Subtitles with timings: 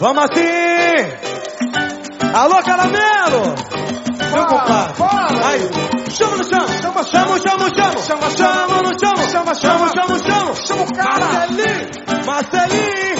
[0.00, 0.40] Vamos assim!
[2.32, 3.42] Alô, caramelo!
[4.32, 4.94] Meu compadre!
[5.44, 5.68] Aí,
[6.12, 6.68] chama no chão!
[6.80, 7.98] Chama, chama, chama, chama!
[8.00, 9.16] Chama, chama no chão!
[9.28, 10.54] Chama, chama, chama, chama!
[10.54, 11.26] Chama o cara!
[11.26, 11.88] Marcelinho!
[12.26, 13.16] Marcelinho!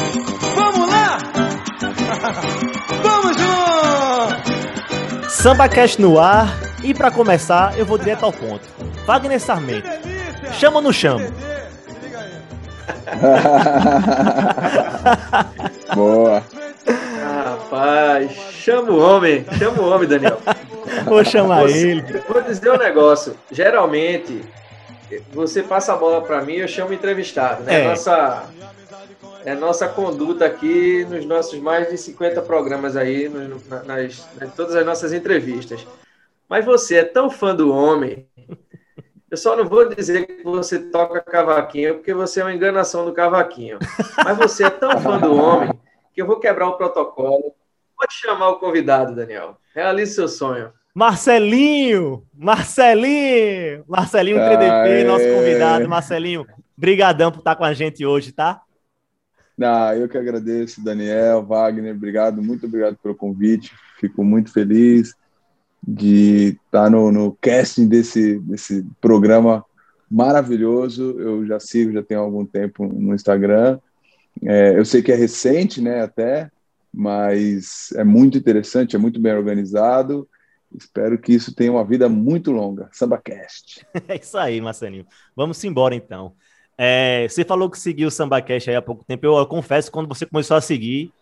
[0.55, 1.19] Vamos lá!
[3.03, 5.29] Vamos junto!
[5.29, 6.47] Samba Cash no ar.
[6.85, 8.63] E pra começar, eu vou direto ao ponto.
[9.05, 9.89] Wagner Sarmento.
[10.53, 11.27] Chama ou não chama?
[15.95, 16.43] Boa.
[18.69, 20.39] Chama o homem, chama o homem, Daniel.
[21.07, 22.03] Vou chamar Você- ele.
[22.29, 23.35] Vou dizer um negócio.
[23.51, 24.43] Geralmente,
[25.33, 27.85] você passa a bola para mim, eu chamo entrevistado, né?
[27.85, 27.89] É.
[27.89, 28.45] Nossa,
[29.43, 34.55] é nossa conduta aqui nos nossos mais de 50 programas aí, nos- na- nas, nas
[34.55, 35.87] todas as nossas entrevistas.
[36.47, 38.27] Mas você é tão fã do homem.
[39.31, 43.13] Eu só não vou dizer que você toca cavaquinho, porque você é uma enganação do
[43.15, 43.79] cavaquinho.
[44.23, 45.71] Mas você é tão fã do homem
[46.15, 47.55] que eu vou quebrar o protocolo.
[47.99, 49.57] Pode chamar o convidado, Daniel.
[49.75, 50.73] Realize seu sonho.
[50.95, 52.25] Marcelinho!
[52.33, 53.85] Marcelinho!
[53.89, 55.05] Marcelinho 3DP, Aê.
[55.05, 55.89] nosso convidado.
[55.89, 58.63] Marcelinho, brigadão por estar com a gente hoje, tá?
[59.61, 63.73] Ah, eu que agradeço, Daniel, Wagner, obrigado, muito obrigado pelo convite.
[63.99, 65.13] Fico muito feliz
[65.83, 69.65] de estar no, no casting desse, desse programa
[70.09, 71.19] maravilhoso.
[71.19, 73.81] Eu já sigo, já tenho algum tempo no Instagram.
[74.45, 76.49] É, eu sei que é recente, né, até,
[76.99, 80.29] mas é muito interessante, é muito bem organizado.
[80.77, 82.89] Espero que isso tenha uma vida muito longa.
[82.93, 83.87] SambaCast.
[84.09, 85.07] É isso aí, Marcelinho.
[85.37, 86.33] Vamos embora então.
[86.77, 89.25] É, você falou que seguiu o SambaCast aí há pouco tempo.
[89.25, 91.13] Eu, eu confesso que quando você começou a seguir,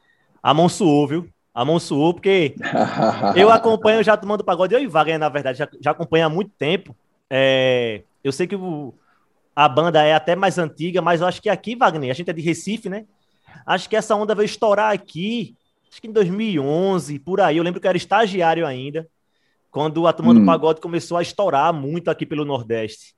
[0.43, 1.29] a mão suou, viu?
[1.55, 2.55] A mão suou, porque
[3.37, 4.75] eu acompanho já tomando pagode.
[4.75, 6.97] Eu e Wagner, na verdade, já, já acompanho há muito tempo.
[7.29, 8.95] É, eu sei que o-
[9.55, 12.33] a banda é até mais antiga, mas eu acho que aqui, Wagner, a gente é
[12.33, 13.05] de Recife, né?
[13.67, 15.55] Acho que essa onda veio estourar aqui,
[15.91, 17.57] acho que em 2011, por aí.
[17.57, 19.09] Eu lembro que eu era estagiário ainda,
[19.71, 20.47] quando a turma do Hum.
[20.47, 23.15] pagode começou a estourar muito aqui pelo Nordeste.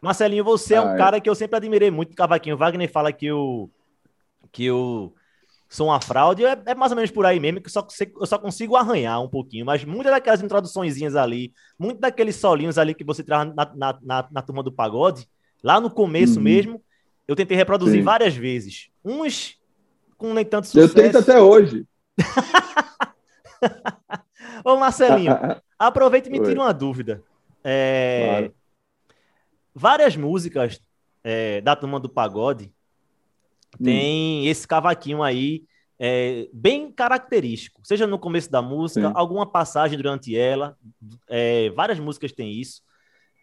[0.00, 0.98] Marcelinho, você é Ah, um é.
[0.98, 2.56] cara que eu sempre admirei muito do cavaquinho.
[2.56, 3.70] Wagner fala que eu,
[4.50, 5.14] que eu
[5.68, 6.44] sou uma fraude.
[6.44, 8.76] É, é mais ou menos por aí mesmo, que eu só, consigo- eu só consigo
[8.76, 9.64] arranhar um pouquinho.
[9.64, 14.28] Mas muitas daquelas introduçõezinhas ali, muitos daqueles solinhos ali que você traz na, na, na,
[14.30, 15.28] na turma do pagode,
[15.62, 16.44] lá no começo Uhum.
[16.44, 16.84] mesmo,
[17.28, 18.04] eu tentei reproduzir Sim.
[18.04, 18.88] várias vezes.
[19.04, 19.56] Uns
[20.22, 20.94] com nem tanto Eu sucesso.
[20.94, 21.84] tento até hoje.
[24.64, 25.32] Ô, Marcelinho,
[25.78, 27.22] Aproveita e me tira uma dúvida.
[27.64, 28.54] É, Claro.
[29.74, 30.80] Várias músicas
[31.24, 32.72] é, da turma do pagode
[33.80, 33.84] Hum.
[33.84, 35.64] tem esse cavaquinho aí
[35.98, 37.80] é, bem característico.
[37.84, 39.12] Seja no começo da música, Sim.
[39.16, 40.76] alguma passagem durante ela.
[41.28, 42.82] é, várias músicas têm isso.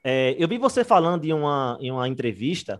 [0.03, 2.79] É, eu vi você falando em uma, em uma entrevista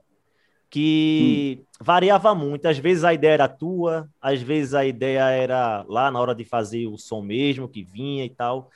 [0.70, 2.68] que variava muito.
[2.68, 6.46] Às vezes a ideia era tua, às vezes a ideia era lá na hora de
[6.46, 8.70] fazer o som mesmo que vinha e tal.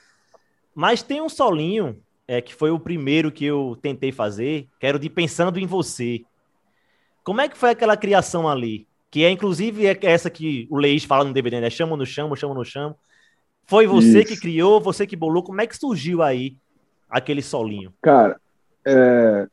[0.73, 4.97] Mas tem um solinho, é, que foi o primeiro que eu tentei fazer, que era
[4.97, 6.23] o de Pensando em Você.
[7.23, 8.87] Como é que foi aquela criação ali?
[9.11, 11.69] Que é, inclusive, é essa que o Leís fala no DVD, né?
[11.69, 12.95] Chama no chamo, chama no chamo.
[13.65, 14.33] Foi você Isso.
[14.33, 15.43] que criou, você que bolou.
[15.43, 16.57] Como é que surgiu aí
[17.07, 17.93] aquele solinho?
[18.01, 18.41] Cara,
[18.83, 19.47] é,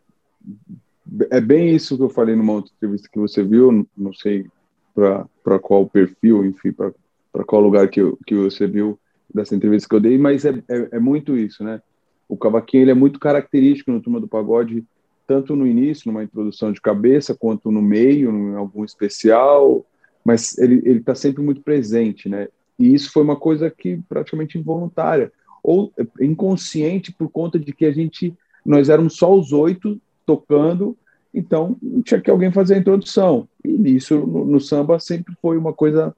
[1.30, 4.46] é bem isso que eu falei numa outra entrevista que você viu, não sei
[4.94, 8.98] para qual perfil, enfim, para qual lugar que, eu- que você viu
[9.32, 11.80] dessa entrevista que eu dei, mas é, é, é muito isso, né?
[12.28, 14.84] O cavaquinho ele é muito característico no Turma do Pagode,
[15.26, 19.84] tanto no início, numa introdução de cabeça, quanto no meio, em algum especial,
[20.24, 22.48] mas ele está sempre muito presente, né?
[22.78, 25.32] E isso foi uma coisa que praticamente involuntária
[25.62, 28.34] ou inconsciente por conta de que a gente
[28.64, 30.96] nós éramos só os oito tocando,
[31.32, 33.48] então tinha que alguém fazer a introdução.
[33.64, 36.14] E isso no, no samba sempre foi uma coisa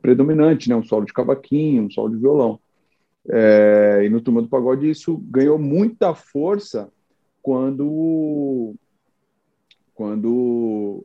[0.00, 0.76] predominante, né?
[0.76, 2.60] Um solo de cavaquinho, um solo de violão.
[3.28, 6.90] É, e no Turma do Pagode isso ganhou muita força
[7.42, 8.74] quando
[9.94, 11.04] quando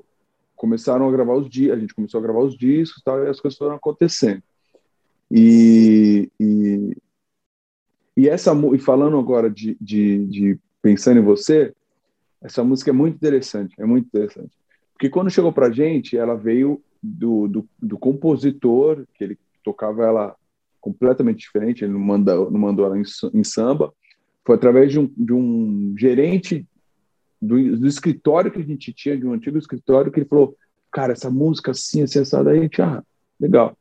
[0.55, 3.41] começaram a gravar os dias, a gente começou a gravar os discos, tal, e as
[3.41, 4.41] coisas foram acontecendo.
[5.29, 6.95] E, e,
[8.15, 11.73] e essa e falando agora de, de, de pensando em você,
[12.45, 14.51] essa música é muito interessante, é muito interessante,
[14.93, 20.35] porque quando chegou para gente, ela veio do, do, do compositor que ele tocava ela
[20.79, 23.03] completamente diferente, ele não mandou, não mandou ela em,
[23.33, 23.91] em samba,
[24.45, 26.65] foi através de um, de um gerente
[27.41, 30.55] do, do escritório que a gente tinha, de um antigo escritório, que ele falou,
[30.91, 33.03] cara, essa música assim, assim, a gente, ah,
[33.39, 33.75] legal.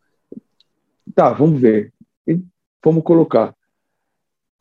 [1.14, 1.92] Tá, vamos ver.
[2.26, 2.40] E
[2.82, 3.54] vamos colocar.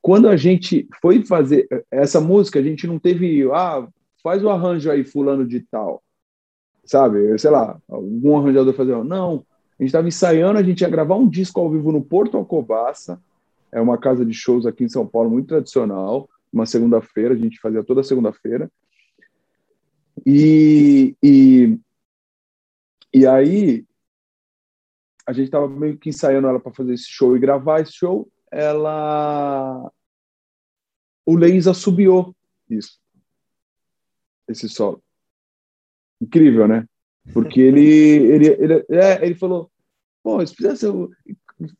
[0.03, 3.87] Quando a gente foi fazer essa música, a gente não teve, ah,
[4.21, 6.03] faz o arranjo aí, fulano de tal,
[6.83, 7.39] sabe?
[7.39, 9.01] Sei lá, algum arranjador fazer.
[9.01, 9.45] Não,
[9.79, 13.17] A gente estava ensaiando, a gente ia gravar um disco ao vivo no Porto Alcobaça,
[13.71, 16.29] é uma casa de shows aqui em São Paulo muito tradicional.
[16.51, 18.69] Uma segunda-feira, a gente fazia toda segunda-feira.
[20.25, 21.79] E, e,
[23.13, 23.85] e aí,
[25.25, 28.29] a gente estava meio que ensaiando ela para fazer esse show e gravar esse show.
[28.53, 29.91] Ela.
[31.25, 32.35] O Leis assobiou
[32.69, 32.99] isso.
[34.47, 35.01] Esse solo.
[36.21, 36.87] Incrível, né?
[37.33, 39.71] Porque ele, ele, ele, é, ele falou:
[40.21, 40.85] pô, se fizesse,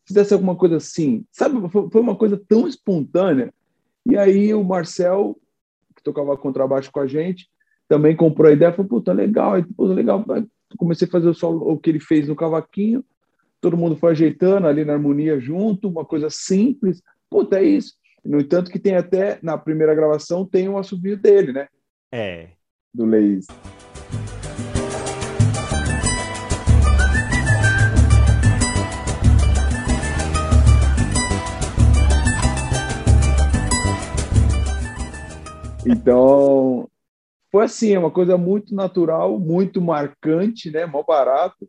[0.04, 1.56] fizesse alguma coisa assim, sabe?
[1.70, 3.54] Foi uma coisa tão espontânea.
[4.04, 5.38] E aí o Marcel,
[5.94, 7.48] que tocava contrabaixo com a gente,
[7.88, 10.24] também comprou a ideia, falou, puta, legal, puta, legal.
[10.76, 13.04] Comecei a fazer o solo, o que ele fez no cavaquinho,
[13.64, 17.02] todo mundo foi ajeitando ali na harmonia junto, uma coisa simples.
[17.30, 17.94] Puta, é isso.
[18.22, 21.66] No entanto, que tem até, na primeira gravação, tem um assobio dele, né?
[22.12, 22.48] É.
[22.92, 23.46] Do Leis.
[35.86, 36.86] Então,
[37.50, 40.84] foi assim, é uma coisa muito natural, muito marcante, né?
[40.84, 41.66] Mó barato.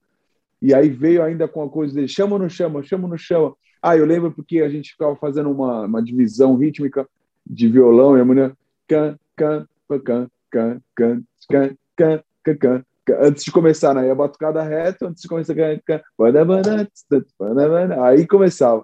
[0.61, 3.17] E aí veio ainda com a coisa de chama ou não chama, chama ou não
[3.17, 3.53] chama.
[3.81, 7.07] Ah, eu lembro porque a gente ficava fazendo uma, uma divisão rítmica
[7.45, 8.53] de violão e a mulher
[8.87, 12.83] can, can, can, can, can, can, can, can, can,
[13.19, 14.09] antes de começar, né?
[14.09, 15.53] A batucada reta, antes de começar,
[18.03, 18.83] aí começava.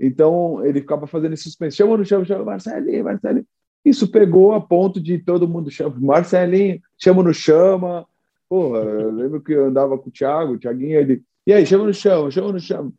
[0.00, 3.46] Então ele ficava fazendo esse suspense, chama ou não chama, chama, Marcelinho, Marcelinho.
[3.84, 8.06] Isso pegou a ponto de todo mundo chama, Marcelinho, chama no chama.
[8.48, 11.84] Porra, eu lembro que eu andava com o Thiago, o Thiaguinho, ele, e aí, chama
[11.84, 12.92] no chama, chama no chama.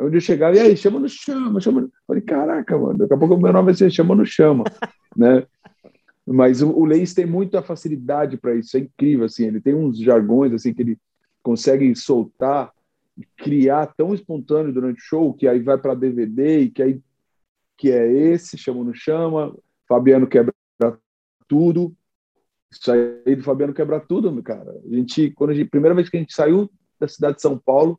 [0.00, 1.92] Onde eu chegava, e aí, chama no chama, chama no...
[2.06, 4.64] Falei, caraca, mano, daqui a pouco o meu nome vai ser chama no chama,
[5.16, 5.46] né?
[6.26, 9.98] Mas o, o Leis tem muita facilidade para isso, é incrível, assim, ele tem uns
[9.98, 10.98] jargões, assim, que ele
[11.42, 12.72] consegue soltar,
[13.36, 17.00] criar tão espontâneo durante o show, que aí vai para DVD, e que aí
[17.78, 19.56] que é esse, chama no chama,
[19.88, 20.52] Fabiano quebra
[21.46, 21.94] tudo.
[22.70, 24.76] Isso aí do Fabiano quebra tudo, cara.
[24.84, 26.70] A gente, quando a gente, primeira vez que a gente saiu
[27.00, 27.98] da cidade de São Paulo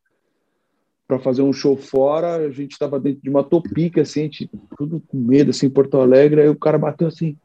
[1.08, 5.02] para fazer um show fora, a gente estava dentro de uma topica, assim, gente, tudo
[5.08, 6.42] com medo, assim, em Porto Alegre.
[6.42, 7.36] Aí o cara bateu assim: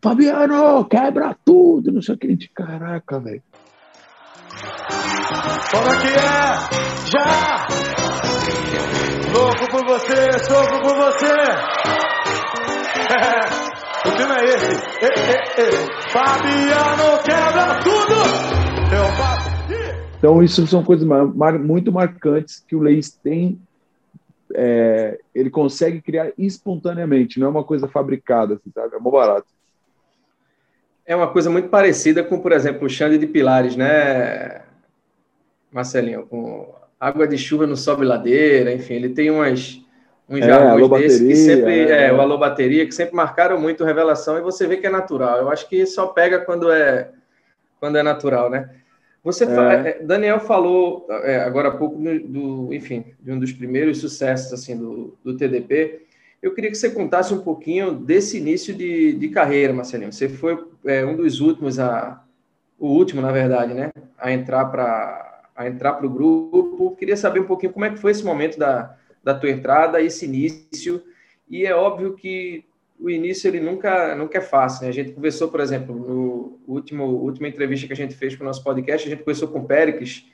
[0.00, 2.26] Fabiano, quebra tudo, não sei o que.
[2.26, 3.42] A gente, caraca, velho.
[5.70, 6.22] Como que é?
[7.10, 7.66] Já!
[9.32, 11.32] Louco por você, louco por você!
[14.04, 14.66] O tema é esse.
[14.66, 16.10] E, e, e.
[16.10, 18.14] Fabiano quebra tudo.
[18.92, 19.52] Eu faço.
[20.18, 21.06] Então, isso são coisas
[21.60, 23.60] muito marcantes que o Leis tem.
[24.54, 28.96] É, ele consegue criar espontaneamente, não é uma coisa fabricada, assim, sabe?
[28.96, 29.46] É muito barato.
[31.06, 34.62] É uma coisa muito parecida com, por exemplo, o Xande de Pilares, né,
[35.72, 36.26] Marcelinho?
[36.26, 39.80] Com Água de Chuva no Sobe Ladeira, enfim, ele tem umas
[40.28, 42.06] uns é, jargões desses que sempre é.
[42.06, 45.38] é, o alô bateria que sempre marcaram muito revelação e você vê que é natural.
[45.38, 47.10] Eu acho que só pega quando é
[47.78, 48.70] quando é natural, né?
[49.24, 49.48] Você é.
[49.48, 54.52] é Daniel falou é, agora há pouco do, do, enfim, de um dos primeiros sucessos
[54.52, 56.06] assim do, do TDP.
[56.42, 60.12] Eu queria que você contasse um pouquinho desse início de, de carreira, Marcelinho.
[60.12, 62.22] Você foi é, um dos últimos a
[62.78, 66.96] o último, na verdade, né, a entrar para a entrar para o grupo.
[66.96, 70.24] Queria saber um pouquinho como é que foi esse momento da da tua entrada, esse
[70.24, 71.02] início.
[71.48, 72.64] E é óbvio que
[72.98, 74.84] o início ele nunca, nunca é fácil.
[74.84, 74.88] Né?
[74.88, 78.46] A gente conversou, por exemplo, no último última entrevista que a gente fez para o
[78.46, 80.24] nosso podcast, a gente conversou com o Pericles,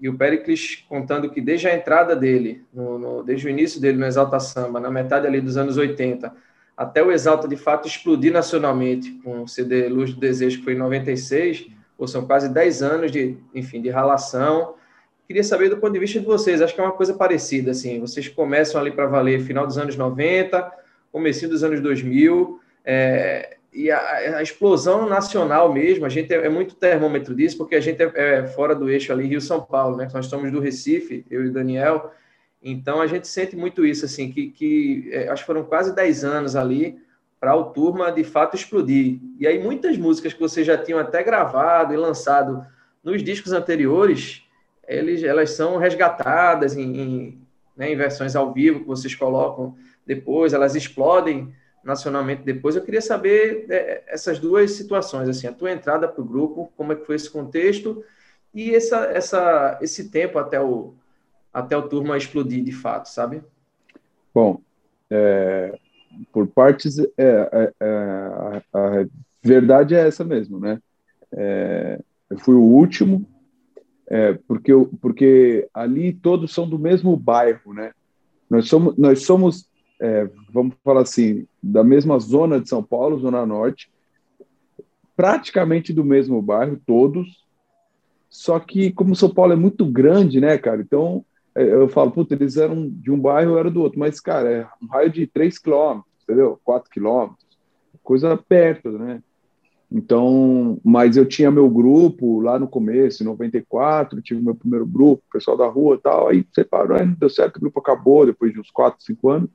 [0.00, 3.98] e o Pericles contando que desde a entrada dele, no, no, desde o início dele
[3.98, 6.32] no Exalta Samba, na metade ali dos anos 80,
[6.76, 10.74] até o Exalta de fato explodir nacionalmente com o CD Luz do Desejo, que foi
[10.74, 11.66] em 96,
[11.98, 14.74] ou são quase 10 anos de, enfim, de relação,
[15.28, 18.00] Queria saber do ponto de vista de vocês, acho que é uma coisa parecida, assim,
[18.00, 20.72] vocês começam ali para valer final dos anos 90,
[21.12, 26.48] começo dos anos 2000, é, e a, a, explosão nacional mesmo, a gente é, é,
[26.48, 30.08] muito termômetro disso, porque a gente é, é fora do eixo ali Rio-São Paulo, né?
[30.14, 32.10] Nós estamos do Recife, eu e o Daniel,
[32.62, 36.24] então a gente sente muito isso, assim, que, que é, acho que foram quase 10
[36.24, 36.96] anos ali
[37.38, 39.18] para o Turma de fato explodir.
[39.38, 42.64] E aí muitas músicas que vocês já tinham até gravado e lançado
[43.04, 44.47] nos discos anteriores,
[44.88, 47.42] eles, elas são resgatadas em, em,
[47.76, 49.76] né, em versões ao vivo que vocês colocam
[50.06, 51.52] depois, elas explodem
[51.84, 52.74] nacionalmente depois.
[52.74, 56.92] Eu queria saber é, essas duas situações, assim, a tua entrada para o grupo, como
[56.92, 58.02] é que foi esse contexto
[58.54, 60.94] e essa, essa, esse tempo até o,
[61.52, 63.42] até o turma explodir de fato, sabe?
[64.34, 64.60] Bom,
[65.10, 65.78] é,
[66.32, 69.06] por partes, é, é, é a, a,
[69.42, 70.80] verdade é essa mesmo, né?
[71.32, 73.26] É, eu fui o último
[74.10, 77.92] É, porque, porque ali todos são do mesmo bairro, né?
[78.48, 79.68] Nós somos, nós somos
[80.00, 83.90] é, vamos falar assim, da mesma zona de São Paulo, Zona Norte,
[85.16, 87.44] praticamente do mesmo bairro, todos.
[88.30, 90.80] Só que, como São Paulo é muito grande, né, cara?
[90.80, 91.24] Então,
[91.54, 93.98] é, eu falo, puta, eles eram de um bairro, eu era do outro.
[93.98, 96.60] Mas, cara, é um raio de 3 quilômetros, entendeu?
[96.62, 97.46] 4 quilômetros.
[98.02, 99.22] Coisa perto, né?
[99.90, 105.22] Então, mas eu tinha meu grupo lá no começo, em 94, tive meu primeiro grupo,
[105.32, 108.60] pessoal da rua e tal, aí separou, não deu certo, o grupo acabou depois de
[108.60, 109.50] uns 4, 5 anos,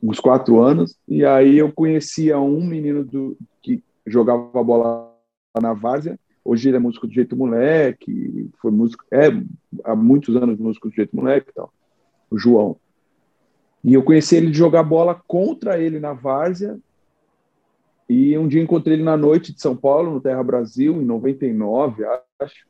[0.00, 5.12] uns 4 anos, e aí eu conhecia um menino do, que jogava bola
[5.60, 9.26] na várzea, hoje ele é músico do Jeito Moleque, foi músico, é
[9.82, 11.72] há muitos anos músico do Jeito Moleque e tal,
[12.30, 12.76] o João.
[13.82, 16.78] E eu conheci ele de jogar bola contra ele na várzea,
[18.08, 22.04] e um dia encontrei ele na noite de São Paulo, no Terra Brasil, em 99,
[22.40, 22.66] acho.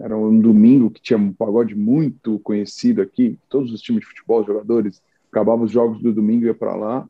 [0.00, 3.38] Era um domingo que tinha um pagode muito conhecido aqui.
[3.50, 7.06] Todos os times de futebol, jogadores, acabavam os jogos do domingo, ia para lá.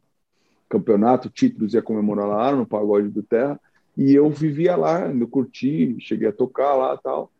[0.69, 3.61] Campeonato, títulos, ia comemorar lá no pagode do Terra.
[3.97, 7.31] E eu vivia lá, eu curti, cheguei a tocar lá tal.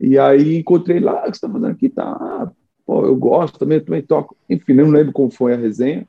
[0.00, 1.90] E aí encontrei lá, o que você está fazendo aqui?
[1.90, 2.50] Tá, ah,
[2.86, 4.34] pô, eu gosto também, também toco.
[4.48, 6.08] Enfim, não lembro como foi a resenha.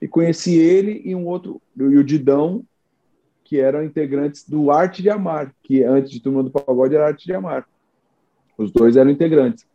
[0.00, 2.64] E conheci ele e um outro, e o Didão,
[3.50, 7.26] que eram integrantes do Arte de Amar, que antes de Turma do Pagode era Arte
[7.26, 7.66] de Amar.
[8.56, 9.66] Os dois eram integrantes.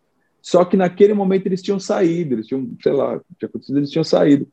[0.42, 4.06] Só que naquele momento eles tinham saído, eles tinham, sei lá, tinha acontecido, eles tinham
[4.06, 4.48] saído.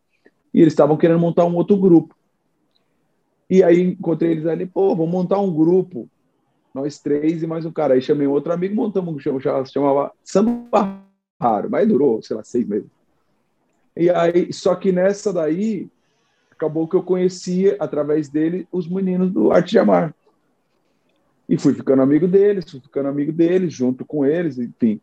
[0.52, 2.16] E eles estavam querendo montar um outro grupo.
[3.48, 6.10] E aí encontrei eles ali, pô, vamos montar um grupo,
[6.74, 7.94] nós três e mais um cara.
[7.94, 11.00] Aí chamei outro amigo, montamos um que chamava, Samba
[11.40, 12.90] Raro, mas durou, sei lá, seis meses.
[13.96, 15.88] E aí, só que nessa daí,
[16.62, 20.14] acabou que eu conhecia, através dele, os meninos do Arte de Amar.
[21.48, 25.00] E fui ficando amigo deles, fui ficando amigo deles, junto com eles, enfim.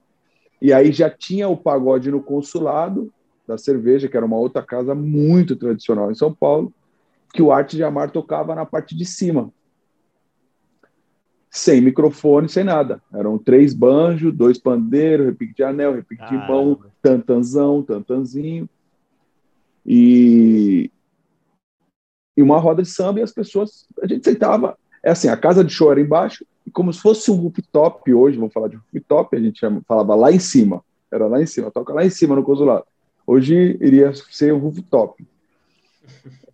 [0.62, 3.12] E aí já tinha o pagode no consulado
[3.46, 6.74] da cerveja, que era uma outra casa muito tradicional em São Paulo,
[7.34, 9.52] que o Arte de Amar tocava na parte de cima.
[11.52, 13.02] Sem microfone, sem nada.
[13.14, 18.70] Eram três banjos, dois pandeiros, repique de anel, repique de mão, tantanzão, tantanzinho.
[19.86, 20.92] E,
[22.36, 25.64] e uma roda de samba e as pessoas, a gente sentava, é assim, a casa
[25.64, 29.36] de show era embaixo, e como se fosse um rooftop hoje, vamos falar de rooftop,
[29.36, 32.44] a gente falava lá em cima, era lá em cima, toca lá em cima no
[32.44, 32.86] consulado.
[33.26, 35.26] Hoje iria ser o rooftop.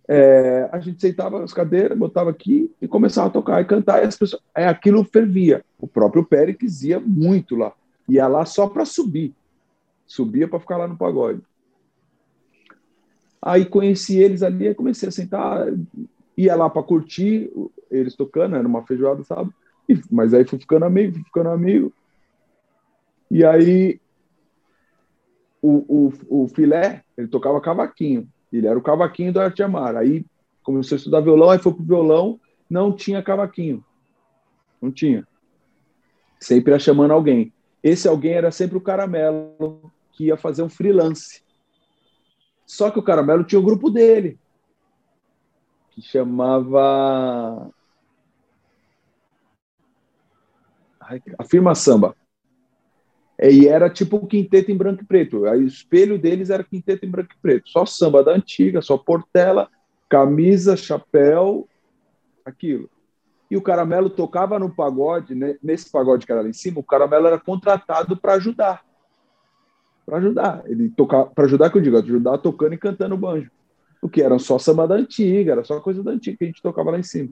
[0.08, 4.06] É, a gente sentava as cadeiras, botava aqui e começava a tocar e cantar, e
[4.06, 5.64] as pessoas, aí aquilo fervia.
[5.78, 7.72] O próprio Péricles ia muito lá,
[8.08, 9.34] ia lá só para subir,
[10.06, 11.40] subia para ficar lá no pagode.
[13.46, 15.68] Aí conheci eles ali, comecei a sentar,
[16.36, 17.48] ia lá para curtir
[17.88, 19.52] eles tocando, era uma feijoada, sabe?
[19.88, 21.92] E, mas aí fui ficando amigo, fui ficando amigo.
[23.30, 24.00] E aí
[25.62, 28.28] o, o, o filé, ele tocava cavaquinho.
[28.52, 29.94] Ele era o cavaquinho do Arte Amar.
[29.94, 30.26] Aí
[30.64, 33.84] começou a estudar violão, aí foi pro violão, não tinha cavaquinho.
[34.82, 35.24] Não tinha.
[36.40, 37.52] Sempre ia chamando alguém.
[37.80, 41.45] Esse alguém era sempre o Caramelo, que ia fazer um freelance.
[42.66, 44.38] Só que o Caramelo tinha o um grupo dele,
[45.92, 47.70] que chamava.
[51.38, 52.16] A Firma Samba.
[53.40, 55.46] E era tipo o quinteto em branco e preto.
[55.46, 57.68] Aí o espelho deles era quinteto em branco e preto.
[57.68, 59.68] Só samba da antiga, só portela,
[60.08, 61.68] camisa, chapéu,
[62.44, 62.90] aquilo.
[63.48, 65.56] E o Caramelo tocava no pagode, né?
[65.62, 68.85] nesse pagode que era lá em cima, o Caramelo era contratado para ajudar
[70.06, 70.62] para ajudar.
[70.66, 73.50] Ele tocar para ajudar que eu digo, ajudar tocando e cantando banjo.
[74.00, 76.62] O que era só samba da antiga, era só coisa da antiga que a gente
[76.62, 77.30] tocava lá em cima.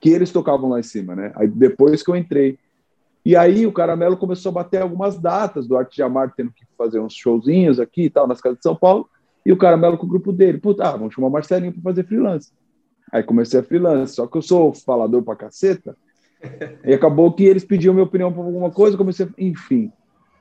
[0.00, 1.32] Que eles tocavam lá em cima, né?
[1.34, 2.58] Aí depois que eu entrei.
[3.24, 6.64] E aí o Caramelo começou a bater algumas datas do Arte de Amar, tendo que
[6.78, 9.08] fazer uns showzinhos aqui e tal, nas casas de São Paulo.
[9.44, 10.58] E o Caramelo com o grupo dele.
[10.58, 12.52] Puta, ah, vamos chamar o Marcelinho para fazer freelance.
[13.12, 15.96] Aí comecei a freelance, só que eu sou falador pra caceta.
[16.84, 19.28] e acabou que eles pediam minha opinião para alguma coisa, comecei, a...
[19.38, 19.92] enfim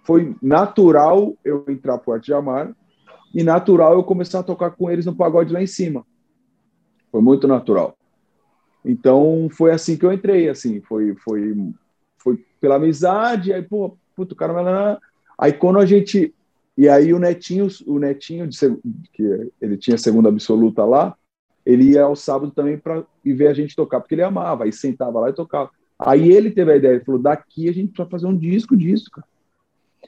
[0.03, 2.75] foi natural eu entrar pro Arte de Amar
[3.33, 6.05] e natural eu começar a tocar com eles no pagode lá em cima.
[7.11, 7.95] Foi muito natural.
[8.83, 11.55] Então foi assim que eu entrei, assim, foi foi
[12.17, 14.99] foi pela amizade, aí pô, puto, cara,
[15.37, 16.33] aí quando a gente
[16.77, 18.57] e aí o Netinho, o Netinho de,
[19.13, 21.15] que ele tinha segunda absoluta lá,
[21.65, 25.19] ele ia ao sábado também para ver a gente tocar, porque ele amava, aí sentava
[25.19, 25.69] lá e tocava.
[25.99, 29.11] Aí ele teve a ideia, ele falou: daqui a gente vai fazer um disco disso,
[29.11, 29.27] cara.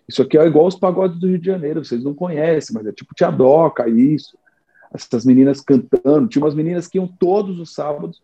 [0.07, 2.91] Isso aqui é igual os pagodes do Rio de Janeiro, vocês não conhecem, mas é
[2.91, 4.38] tipo Tiadoca, isso.
[4.93, 6.27] Essas meninas cantando.
[6.27, 8.22] Tinha umas meninas que iam todos os sábados,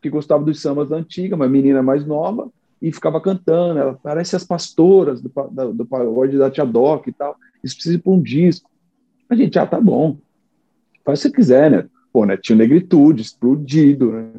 [0.00, 3.78] que gostavam dos sambas da antiga, uma menina mais nova, e ficava cantando.
[3.78, 5.30] Ela parece as pastoras do,
[5.74, 7.36] do, pagode da Tia Doc e tal.
[7.62, 8.70] Isso precisa ir para um disco.
[9.28, 10.16] A gente, ah, tá bom.
[11.04, 11.86] Faz o que você quiser, né?
[12.12, 12.36] Pô, né?
[12.36, 14.30] Tinha negritude, explodido, né?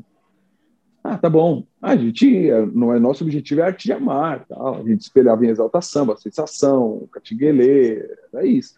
[1.10, 1.66] Ah, tá bom.
[1.82, 4.76] A gente, não é nosso objetivo é arte de amar, tal.
[4.76, 8.00] A gente espelhava em exalta samba, sensação, catinguelê,
[8.34, 8.78] é isso.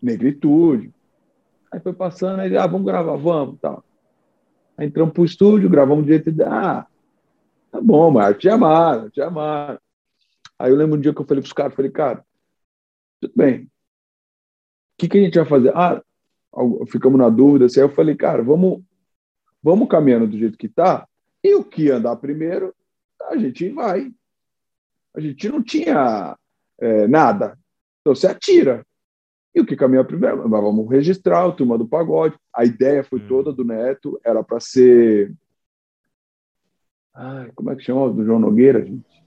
[0.00, 0.90] Negritude.
[1.70, 3.84] Aí foi passando, aí, ah, vamos gravar, vamos, tal.
[4.78, 6.86] Aí entramos pro estúdio, gravamos de jeito de, ah,
[7.70, 9.78] tá bom, mas te amaram, te amaram.
[10.58, 12.24] Aí eu lembro um dia que eu falei pros caras, falei, cara,
[13.20, 13.64] tudo bem.
[13.64, 13.68] O
[14.96, 15.70] que, que a gente vai fazer?
[15.76, 16.02] Ah,
[16.88, 18.82] ficamos na dúvida, assim, aí eu falei, cara, vamos,
[19.62, 21.06] vamos caminhando do jeito que tá,
[21.42, 22.74] e o que andar primeiro,
[23.28, 24.12] a gente vai.
[25.14, 26.36] A gente não tinha
[26.80, 27.58] é, nada.
[28.00, 28.84] Então você atira.
[29.54, 30.48] E o que caminha primeiro?
[30.48, 32.36] Mas vamos registrar o Turma do Pagode.
[32.54, 33.26] A ideia foi hum.
[33.28, 35.34] toda do Neto, era para ser.
[37.14, 38.10] Ai, como é que chama?
[38.10, 39.22] Do João Nogueira, gente?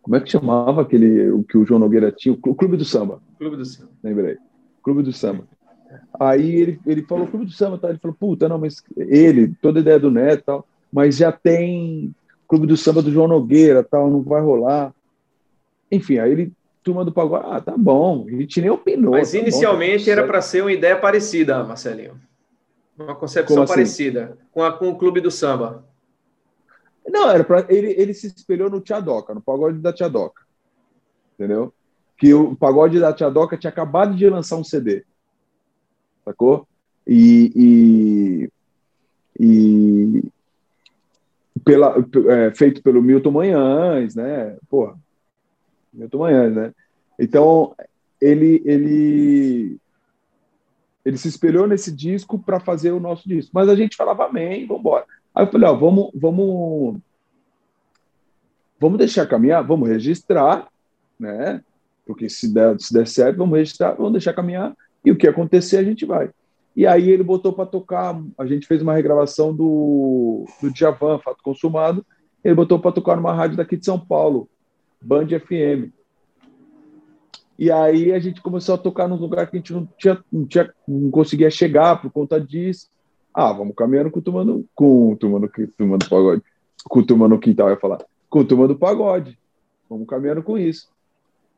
[0.00, 2.34] Como é que chamava aquele o que o João Nogueira tinha?
[2.34, 3.22] O Clube do Samba.
[3.38, 3.92] Clube do Samba.
[4.02, 4.36] Lembrei.
[4.82, 5.46] Clube do Samba.
[6.18, 7.88] Aí ele, ele falou Clube do Samba, tá?
[7.88, 12.14] ele falou, puta, não, mas ele, toda ideia do Neto tal, mas já tem
[12.48, 14.94] Clube do Samba do João Nogueira, tal, não vai rolar.
[15.90, 19.12] Enfim, aí ele, turma do pagode, ah, tá bom, a gente nem opinou.
[19.12, 22.20] Mas tá inicialmente bom, era para ser uma ideia parecida, Marcelinho.
[22.98, 23.72] Uma concepção assim?
[23.72, 25.84] parecida com, a, com o Clube do Samba.
[27.08, 30.42] Não, era para ele, ele se espelhou no Tiadoca, no pagode da Tiadoca.
[31.34, 31.72] Entendeu?
[32.16, 35.04] Que o pagode da Tiadoca tinha acabado de lançar um CD.
[36.24, 36.66] Sacou?
[37.06, 38.50] E,
[39.38, 40.24] e, e
[41.64, 41.94] pela,
[42.28, 44.56] é, feito pelo Milton Manhães, né?
[44.68, 44.96] Porra,
[45.92, 46.72] Milton Manhães, né?
[47.18, 47.74] Então,
[48.20, 49.76] ele, ele,
[51.04, 53.50] ele se espelhou nesse disco para fazer o nosso disco.
[53.52, 55.04] Mas a gente falava, amém, vamos embora.
[55.34, 56.98] Aí eu falei, ó, vamos, vamos,
[58.78, 60.68] vamos deixar caminhar, vamos registrar,
[61.18, 61.62] né?
[62.06, 65.78] Porque se der, se der certo, vamos registrar, vamos deixar caminhar, e o que acontecer,
[65.78, 66.30] a gente vai.
[66.74, 71.42] E aí ele botou para tocar, a gente fez uma regravação do, do Djavan, Fato
[71.42, 72.04] Consumado,
[72.42, 74.48] ele botou para tocar numa rádio daqui de São Paulo,
[75.00, 75.92] Band FM.
[77.58, 80.46] E aí a gente começou a tocar num lugar que a gente não tinha, não,
[80.46, 82.88] tinha, não conseguia chegar por conta disso.
[83.32, 86.42] Ah, vamos caminhando com o turma do, com o turma do, pagode.
[86.84, 88.04] Com o turma no quintal, eu ia falar.
[88.28, 89.38] Com o turma do pagode.
[89.88, 90.88] Vamos caminhando com isso.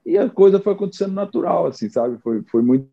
[0.04, 2.18] E a coisa foi acontecendo natural, assim, sabe?
[2.18, 2.88] Foi, foi muito.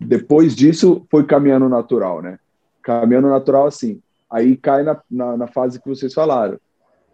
[0.00, 2.38] Depois disso, foi caminhando natural, né?
[2.82, 4.00] Caminhando natural, assim.
[4.30, 6.58] Aí cai na, na, na fase que vocês falaram.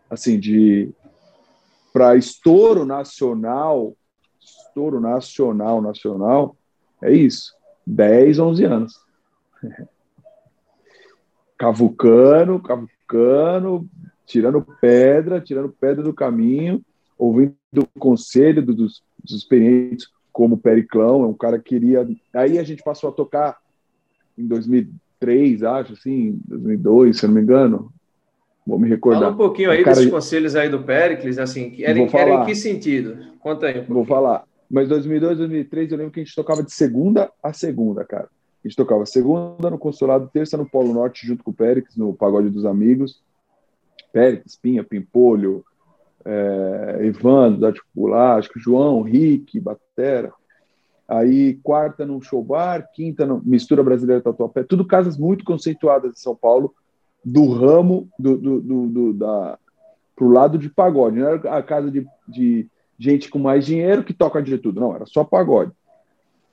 [0.08, 0.90] Assim, de.
[1.92, 3.94] Para estouro nacional,
[4.40, 6.56] estouro nacional, nacional,
[7.02, 7.52] é isso.
[7.86, 9.00] 10, 11 anos.
[11.60, 13.86] cavucando, cavucando,
[14.24, 16.82] tirando pedra, tirando pedra do caminho,
[17.18, 22.08] ouvindo o conselho dos, dos experientes, como Periclão, é um cara que queria.
[22.32, 23.58] Aí a gente passou a tocar
[24.36, 27.92] em 2003, acho, assim, 2002, se eu não me engano.
[28.66, 29.22] Vou me recordar.
[29.22, 29.96] Fala um pouquinho aí cara...
[29.96, 33.18] desses conselhos aí do Pericles, assim, era, em, era em que sentido?
[33.40, 33.80] Conta aí.
[33.80, 34.44] Um Vou falar.
[34.70, 38.28] Mas 2002, 2003, eu lembro que a gente tocava de segunda a segunda, cara.
[38.62, 42.12] A gente tocava segunda no Consulado, terça no Polo Norte, junto com o Périx, no
[42.12, 43.20] Pagode dos Amigos.
[44.12, 45.64] Périx, Pinha, Pimpolho,
[46.24, 50.32] é, Evandro, da Articular, acho que João, Rick, Batera.
[51.08, 54.62] Aí, quarta no Show Bar, quinta no Mistura Brasileira Tatuapé.
[54.62, 56.72] Tudo casas muito conceituadas de São Paulo,
[57.24, 59.58] do ramo, do, do, do, do da,
[60.14, 61.18] pro lado de pagode.
[61.18, 64.80] Não era a casa de, de gente com mais dinheiro que toca de tudo.
[64.80, 65.72] Não, era só pagode.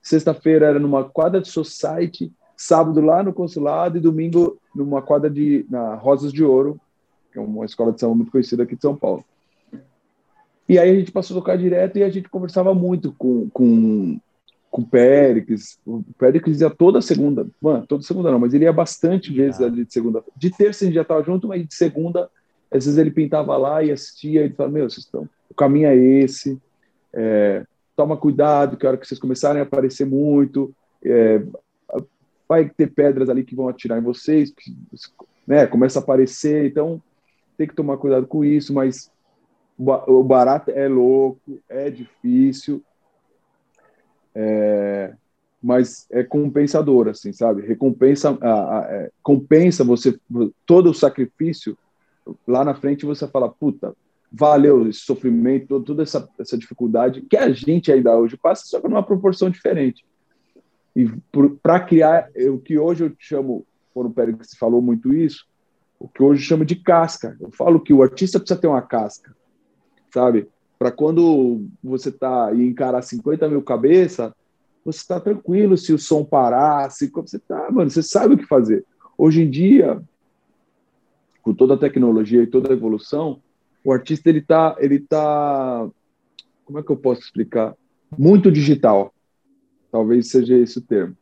[0.01, 5.65] Sexta-feira era numa quadra de society, sábado lá no consulado e domingo numa quadra de
[5.69, 6.79] na Rosas de Ouro,
[7.31, 9.23] que é uma escola de samba muito conhecida aqui de São Paulo.
[10.67, 14.19] E aí a gente passou a tocar direto e a gente conversava muito com, com,
[14.69, 15.79] com o Péricles.
[15.85, 19.85] O Péricles ia toda segunda, mano, toda segunda não, mas ele ia bastante vezes ali
[19.85, 20.23] de segunda.
[20.35, 22.29] De terça a gente já estava junto, mas de segunda,
[22.69, 25.95] às vezes ele pintava lá e assistia e falava, meu, vocês estão, o caminho é
[25.95, 26.59] esse.
[27.13, 31.41] É, toma cuidado, que a hora que vocês começarem a aparecer muito, é,
[32.47, 34.53] vai ter pedras ali que vão atirar em vocês,
[35.45, 35.65] né?
[35.65, 37.01] Começa a aparecer, então
[37.57, 39.09] tem que tomar cuidado com isso, mas
[39.77, 42.83] o barato é louco, é difícil,
[44.33, 45.13] é,
[45.61, 47.65] mas é compensador, assim, sabe?
[47.65, 50.19] Recompensa, a, a, é, compensa você
[50.65, 51.77] todo o sacrifício.
[52.47, 53.95] Lá na frente você fala, puta,
[54.31, 58.87] valeu esse sofrimento, toda essa, essa dificuldade que a gente ainda hoje passa, só que
[58.87, 60.05] numa proporção diferente.
[60.95, 61.07] E
[61.61, 65.45] para criar o que hoje eu chamo quando o Pérez falou muito isso,
[65.99, 67.35] o que hoje chama de casca.
[67.39, 69.35] Eu falo que o artista precisa ter uma casca,
[70.13, 70.47] sabe?
[70.77, 74.33] Para quando você tá e encarar 50 mil cabeça,
[74.85, 78.45] você está tranquilo se o som parar, se você tá, mano, você sabe o que
[78.45, 78.85] fazer.
[79.17, 80.01] Hoje em dia,
[81.41, 83.41] com toda a tecnologia e toda a evolução,
[83.83, 85.89] o artista ele tá, ele tá,
[86.65, 87.73] como é que eu posso explicar?
[88.17, 89.13] Muito digital.
[89.91, 91.15] Talvez seja esse o termo.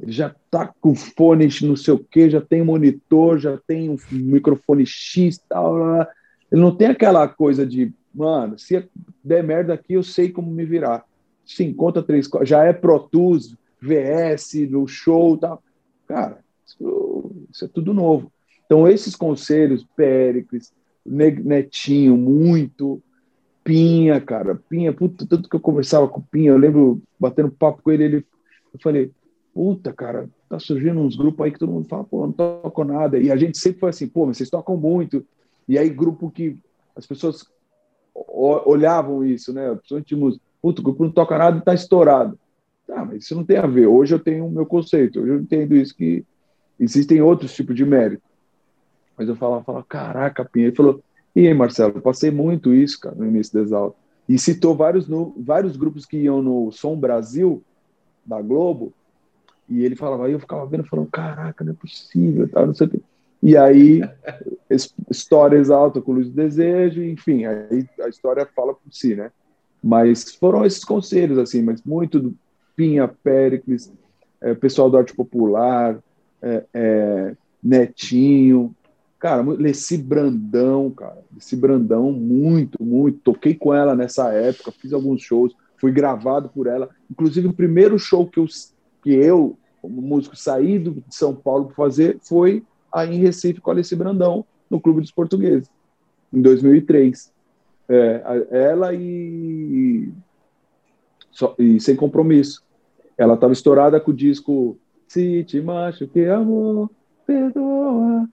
[0.00, 3.96] Ele já tá com fone, não sei o que, já tem monitor, já tem um
[4.10, 5.76] microfone X, tal.
[6.50, 8.88] Ele não tem aquela coisa de, mano, se
[9.22, 11.04] der merda aqui, eu sei como me virar.
[11.44, 15.62] Sim, conta três, já é Pro Tools, VS, no show, tal.
[16.06, 18.32] Cara, isso, isso é tudo novo.
[18.64, 20.72] Então, esses conselhos, Péricles,
[21.04, 23.02] Netinho, muito,
[23.62, 27.82] Pinha, cara, Pinha, puta, tanto que eu conversava com o Pinha, eu lembro batendo papo
[27.82, 28.26] com ele, ele,
[28.72, 29.10] eu falei,
[29.52, 33.18] puta, cara, tá surgindo uns grupos aí que todo mundo fala, pô, não toco nada,
[33.18, 35.24] e a gente sempre foi assim, pô, mas vocês tocam muito,
[35.68, 36.56] e aí grupo que
[36.96, 37.46] as pessoas
[38.14, 42.38] olhavam isso, né, principalmente música, puta, o grupo não toca nada e tá estourado.
[42.86, 45.40] Tá, mas isso não tem a ver, hoje eu tenho o meu conceito, hoje eu
[45.40, 46.24] entendo isso que
[46.78, 48.22] existem outros tipos de mérito.
[49.16, 50.66] Mas eu falava, falava caraca, Pinha.
[50.66, 51.02] Ele falou,
[51.34, 53.96] e aí, Marcelo, passei muito isso, cara, no início do Exalta.
[54.28, 57.62] E citou vários, no, vários grupos que iam no Som Brasil,
[58.24, 58.92] da Globo,
[59.68, 62.86] e ele falava, aí eu ficava vendo, falando, caraca, não é possível, tá, não sei
[62.86, 63.00] o quê.
[63.44, 64.00] E aí,
[65.10, 69.30] história exalta com Luz do Desejo, enfim, aí a história fala por si, né?
[69.82, 72.34] Mas foram esses conselhos, assim, mas muito do
[72.74, 73.92] Pinha, Péricles,
[74.40, 76.02] é, pessoal do arte popular,
[76.40, 78.74] é, é, Netinho,
[79.18, 81.24] Cara, Leci Brandão, cara.
[81.32, 83.20] Leci Brandão, muito, muito.
[83.20, 86.90] Toquei com ela nessa época, fiz alguns shows, fui gravado por ela.
[87.10, 88.46] Inclusive, o primeiro show que eu,
[89.02, 92.62] que eu como músico, saí de São Paulo para fazer foi
[92.94, 95.68] aí em Recife com a Leci Brandão, no Clube dos Portugueses,
[96.32, 97.32] em 2003.
[97.88, 100.10] É, ela e,
[101.58, 102.62] e Sem Compromisso.
[103.18, 106.90] Ela estava estourada com o disco Se Te Macho Que Amor,
[107.26, 108.28] Perdoa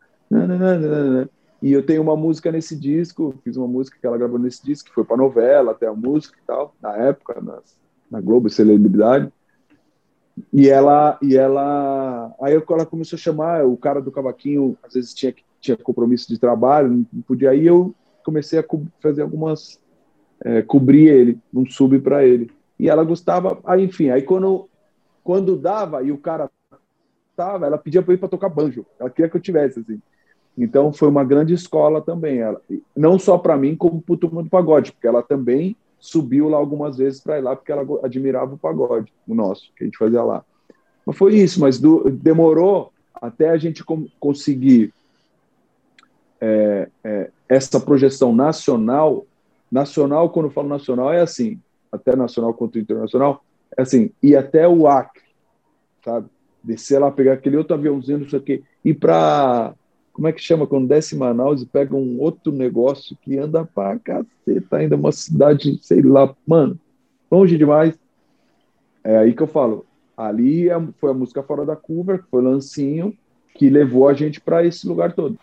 [1.61, 4.89] e eu tenho uma música nesse disco, fiz uma música que ela gravou nesse disco,
[4.89, 7.59] que foi para novela, até a música e tal, na época, na,
[8.09, 9.31] na Globo, celebridade.
[10.51, 15.13] E ela, e ela, aí ela começou a chamar o cara do cavaquinho, às vezes
[15.13, 17.93] tinha tinha compromisso de trabalho, não podia ir, eu
[18.25, 18.65] comecei a
[18.99, 19.79] fazer algumas
[20.43, 22.51] é, cobrir ele, um sub para ele.
[22.79, 24.67] E ela gostava, aí enfim, aí quando
[25.23, 26.49] quando dava e o cara
[27.35, 28.85] tava, ela pedia para ir para tocar banjo.
[28.99, 30.01] Ela queria que eu tivesse assim.
[30.57, 32.59] Então foi uma grande escola também, ela,
[32.95, 36.57] não só para mim, como para o Turma do Pagode, porque ela também subiu lá
[36.57, 39.97] algumas vezes para ir lá, porque ela admirava o pagode, o nosso, que a gente
[39.97, 40.43] fazia lá.
[41.05, 43.83] Mas foi isso, mas do, demorou até a gente
[44.19, 44.91] conseguir
[46.41, 49.25] é, é, essa projeção nacional.
[49.71, 51.59] Nacional, quando eu falo nacional, é assim,
[51.91, 53.43] até nacional quanto internacional,
[53.77, 55.21] é assim, ir até o Acre,
[56.03, 56.27] sabe?
[56.63, 59.73] Descer lá, pegar aquele outro aviãozinho, não sei o quê, ir para
[60.13, 63.97] como é que chama quando desce Manaus e pega um outro negócio que anda pra
[63.99, 66.79] caceta ainda, uma cidade, sei lá, mano,
[67.31, 67.97] longe demais.
[69.03, 73.15] É aí que eu falo, ali é, foi a música fora da curva, foi Lancinho,
[73.55, 75.37] que levou a gente para esse lugar todo.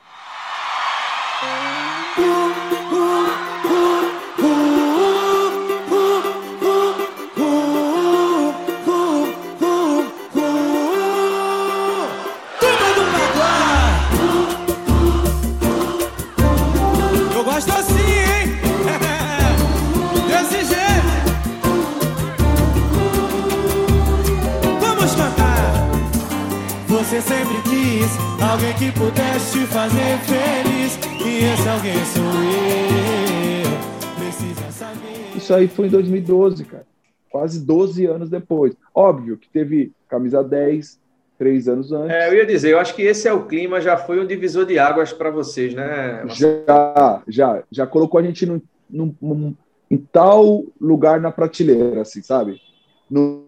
[35.58, 36.86] Aí foi em 2012, cara.
[37.30, 38.74] Quase 12 anos depois.
[38.94, 40.98] Óbvio que teve camisa 10,
[41.38, 42.10] três anos antes.
[42.10, 44.66] É, eu ia dizer, eu acho que esse é o clima, já foi um divisor
[44.66, 46.24] de águas para vocês, né?
[46.28, 49.54] Já, já, já colocou a gente num, num, num,
[49.90, 52.60] em tal lugar na prateleira, assim, sabe?
[53.08, 53.46] Não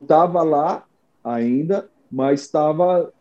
[0.00, 0.84] estava lá
[1.24, 3.12] ainda, mas estava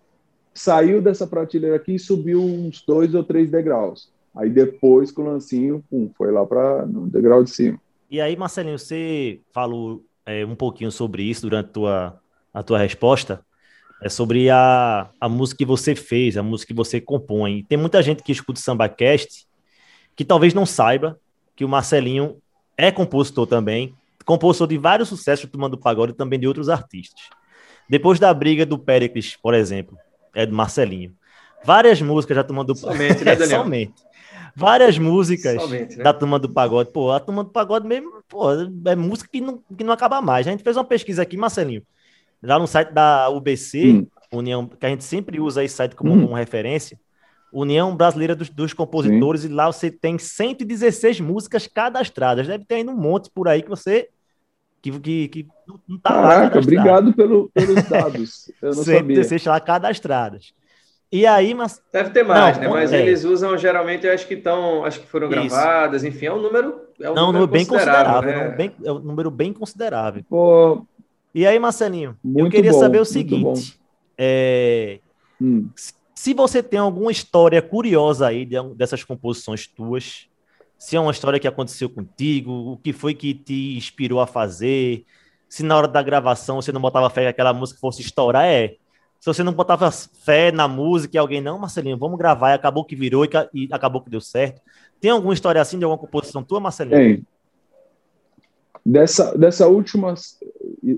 [0.53, 4.11] saiu dessa prateleira aqui e subiu uns dois ou três degraus.
[4.35, 7.79] Aí depois com o lancinho, pum, foi lá para no degrau de cima.
[8.11, 12.21] E aí, Marcelinho, você falou é, um pouquinho sobre isso durante a tua,
[12.53, 13.39] a tua resposta,
[14.03, 17.63] é sobre a, a música que você fez, a música que você compõe.
[17.63, 19.47] tem muita gente que escuta o SambaCast
[20.13, 21.17] que talvez não saiba
[21.55, 22.41] que o Marcelinho
[22.77, 23.95] é compositor também,
[24.25, 27.21] compositor de vários sucessos do Turma do Pagode e também de outros artistas.
[27.89, 29.97] Depois da briga do Péricles, por exemplo,
[30.35, 31.15] é do Marcelinho.
[31.63, 33.63] várias músicas da turma do Somente, né, Daniel?
[33.63, 34.10] Somente.
[34.55, 36.03] Várias músicas Somente, né?
[36.03, 36.91] da turma do pagode.
[36.91, 38.51] Pô, a turma do pagode mesmo, pô,
[38.85, 40.47] é música que não, que não acaba mais.
[40.47, 41.83] A gente fez uma pesquisa aqui, Marcelinho,
[42.41, 44.07] lá no site da UBC, Hum.
[44.33, 46.33] União, que a gente sempre usa esse site como Hum.
[46.33, 46.99] referência.
[47.53, 52.47] União Brasileira dos, dos Compositores, e lá você tem 116 músicas cadastradas.
[52.47, 54.07] Deve ter ainda um monte por aí que você.
[54.81, 56.21] que, que, que não- tá lá.
[56.21, 56.59] Caraca, cadastrado.
[56.65, 58.51] obrigado pelo, pelos dados.
[58.61, 58.99] Eu não sabia.
[59.23, 60.53] 116 lá cadastradas.
[61.11, 62.69] E aí, mas Deve ter mais, Não, né?
[62.69, 63.01] Mas é.
[63.01, 65.35] eles usam geralmente, eu acho que estão, acho que foram Isso.
[65.55, 68.21] gravadas, enfim, é um número, é um não, número bem considerável.
[68.31, 68.45] né?
[68.45, 70.23] é um bem- é um número bem considerável.
[70.29, 70.85] Pô,
[71.33, 73.79] E aí, Marcelinho, eu queria bom, saber o seguinte:
[74.17, 74.99] é,
[75.41, 75.69] hum,
[76.15, 80.27] se você tem alguma história curiosa aí de- dessas composições tuas,
[80.77, 85.03] se é uma história que aconteceu contigo, o que foi que te inspirou a fazer,
[85.49, 88.75] se na hora da gravação você não botava fé que aquela música fosse estourar, é.
[89.21, 92.83] Se você não botava fé na música e alguém, não, Marcelinho, vamos gravar, e acabou
[92.83, 94.59] que virou e, e acabou que deu certo.
[94.99, 96.97] Tem alguma história assim de alguma composição tua, Marcelinho?
[96.97, 97.27] Tem.
[98.83, 100.15] Dessa, dessa última,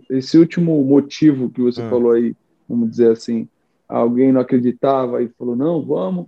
[0.09, 1.89] esse último motivo que você Hum.
[1.89, 2.33] falou aí,
[2.67, 3.45] vamos dizer assim,
[3.89, 6.27] alguém não acreditava e falou, não, vamos.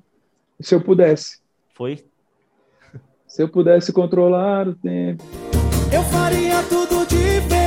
[0.59, 1.39] Se eu pudesse,
[1.73, 2.03] Foi?
[3.25, 5.23] se eu pudesse controlar o tempo.
[5.93, 7.64] Eu faria tudo diferente,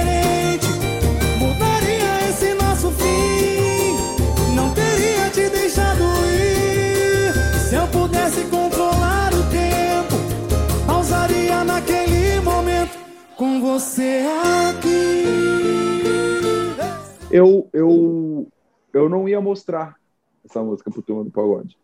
[17.72, 18.48] Eu,
[18.92, 19.96] eu, eu não ia mostrar
[20.44, 21.76] essa música pro Turma do Pagode.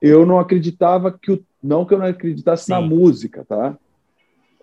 [0.00, 1.44] Eu não acreditava que o.
[1.62, 2.88] Não que eu não acreditasse na Sim.
[2.88, 3.76] música, tá?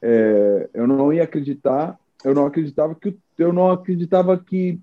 [0.01, 4.79] É, eu não ia acreditar, eu não acreditava que eu não acreditava que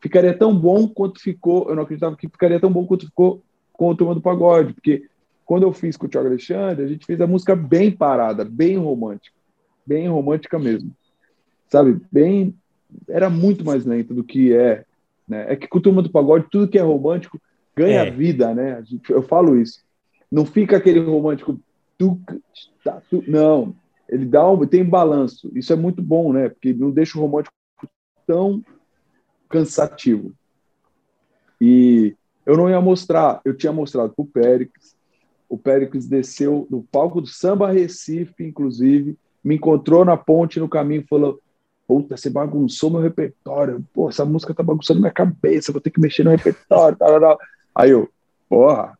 [0.00, 3.88] ficaria tão bom quanto ficou, eu não acreditava que ficaria tão bom quanto ficou com
[3.88, 5.08] o Turma do Pagode, porque
[5.44, 8.76] quando eu fiz com o Thiago Alexandre, a gente fez a música bem parada, bem
[8.76, 9.34] romântica,
[9.86, 10.94] bem romântica mesmo.
[11.68, 12.00] Sabe?
[12.12, 12.54] Bem
[13.08, 14.84] era muito mais lenta do que é,
[15.28, 15.52] né?
[15.52, 17.40] É que com o Turma do Pagode tudo que é romântico
[17.76, 18.10] ganha É.
[18.10, 18.82] vida, né?
[19.08, 19.80] Eu falo isso.
[20.30, 21.58] Não fica aquele romântico
[21.96, 22.20] tu,
[22.84, 23.74] tá, tu, não,
[24.08, 25.50] ele dá um, tem balanço.
[25.54, 26.48] Isso é muito bom, né?
[26.48, 27.54] Porque não deixa o romântico
[28.26, 28.62] tão
[29.48, 30.32] cansativo.
[31.60, 32.14] E
[32.46, 34.96] eu não ia mostrar, eu tinha mostrado pro Péricles.
[35.48, 41.02] O Péricles desceu no palco do Samba Recife, inclusive, me encontrou na ponte no caminho
[41.02, 41.40] e falou:
[41.88, 43.82] Puta, você bagunçou meu repertório.
[43.94, 46.98] Pô, essa música tá bagunçando minha cabeça, vou ter que mexer no repertório.
[46.98, 47.38] Tal.
[47.74, 48.10] Aí eu,
[48.46, 48.98] porra,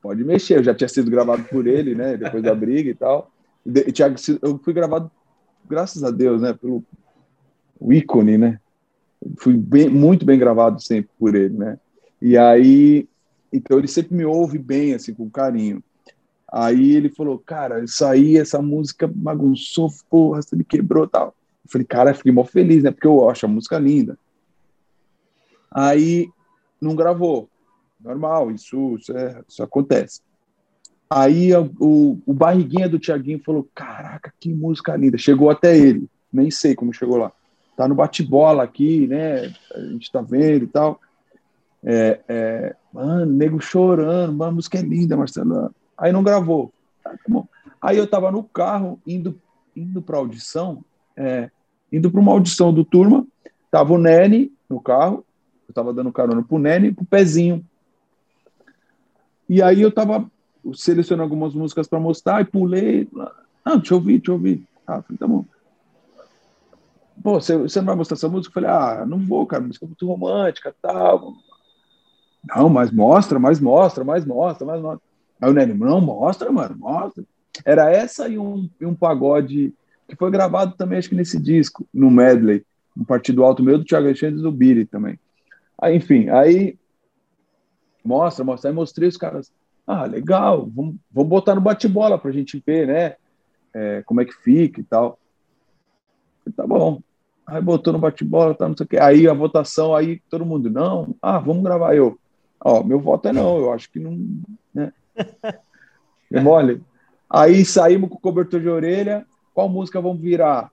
[0.00, 0.56] pode mexer.
[0.58, 2.16] Eu já tinha sido gravado por ele, né?
[2.16, 3.30] Depois da briga e tal.
[3.66, 5.10] E Thiago, eu fui gravado,
[5.68, 6.54] graças a Deus, né?
[6.54, 6.82] Pelo
[7.90, 8.58] ícone, né?
[9.36, 11.78] Fui bem, muito bem gravado sempre por ele, né?
[12.22, 13.06] E aí,
[13.52, 15.84] então ele sempre me ouve bem, assim, com carinho.
[16.50, 21.34] Aí ele falou, cara, isso aí, essa música bagunçou, porra, você me quebrou tal.
[21.68, 22.90] Eu falei, cara, fiquei mó feliz, né?
[22.90, 24.18] Porque eu acho a música linda.
[25.70, 26.30] Aí
[26.80, 27.48] não gravou.
[28.00, 30.22] Normal, isso, isso, é- isso acontece.
[31.10, 35.18] Aí o, o barriguinha do Tiaguinho falou: Caraca, que música linda.
[35.18, 37.32] Chegou até ele, nem sei como chegou lá.
[37.76, 39.54] Tá no bate-bola aqui, né?
[39.74, 41.00] A gente tá vendo e tal.
[41.84, 45.74] É, é, mano, nego chorando, mano, a música é linda, Marcelo.
[45.96, 46.72] Aí não gravou.
[47.02, 47.46] Tá bom.
[47.80, 49.40] Aí eu tava no carro, indo,
[49.76, 50.84] indo pra audição,
[51.16, 51.50] é,
[51.92, 53.26] indo pra uma audição do turma,
[53.70, 55.24] tava o Nene no carro,
[55.68, 57.64] eu tava dando carona pro Nene pro Pezinho.
[59.48, 60.30] E aí eu tava
[60.74, 63.08] selecionando algumas músicas para mostrar e pulei.
[63.64, 64.66] Ah, deixa eu ouvir, deixa eu ouvir.
[64.86, 65.44] Ah, falei, tá bom.
[67.22, 68.50] Pô, você, você não vai mostrar essa música?
[68.50, 71.34] Eu falei, ah, não vou, cara, música muito romântica tal.
[72.44, 75.06] Não, mas mostra, mais mostra, mais mostra, mais mostra.
[75.40, 77.24] Aí o Nene, não, mostra, mano, mostra.
[77.64, 79.74] Era essa e um, e um pagode
[80.08, 82.64] que foi gravado também, acho que nesse disco, no medley,
[82.96, 85.18] um partido alto meu do Thiago Alexandre e do Billy também.
[85.80, 86.76] Aí, enfim, aí
[88.04, 88.70] mostra, mostra.
[88.70, 89.52] Aí mostrei os caras.
[89.86, 93.16] Ah, legal, vamos, vamos botar no bate-bola pra gente ver, né?
[93.74, 95.18] É, como é que fica e tal.
[96.40, 97.00] Falei, tá bom.
[97.46, 98.98] Aí botou no bate-bola, tá, não sei o quê.
[98.98, 101.94] Aí a votação, aí todo mundo, não, ah, vamos gravar.
[101.94, 102.18] Eu,
[102.60, 104.18] ó, meu voto é não, eu acho que não,
[104.74, 104.92] né?
[106.30, 106.82] É mole.
[107.30, 109.26] Aí saímos com o cobertor de orelha,
[109.58, 110.70] qual música vamos virar?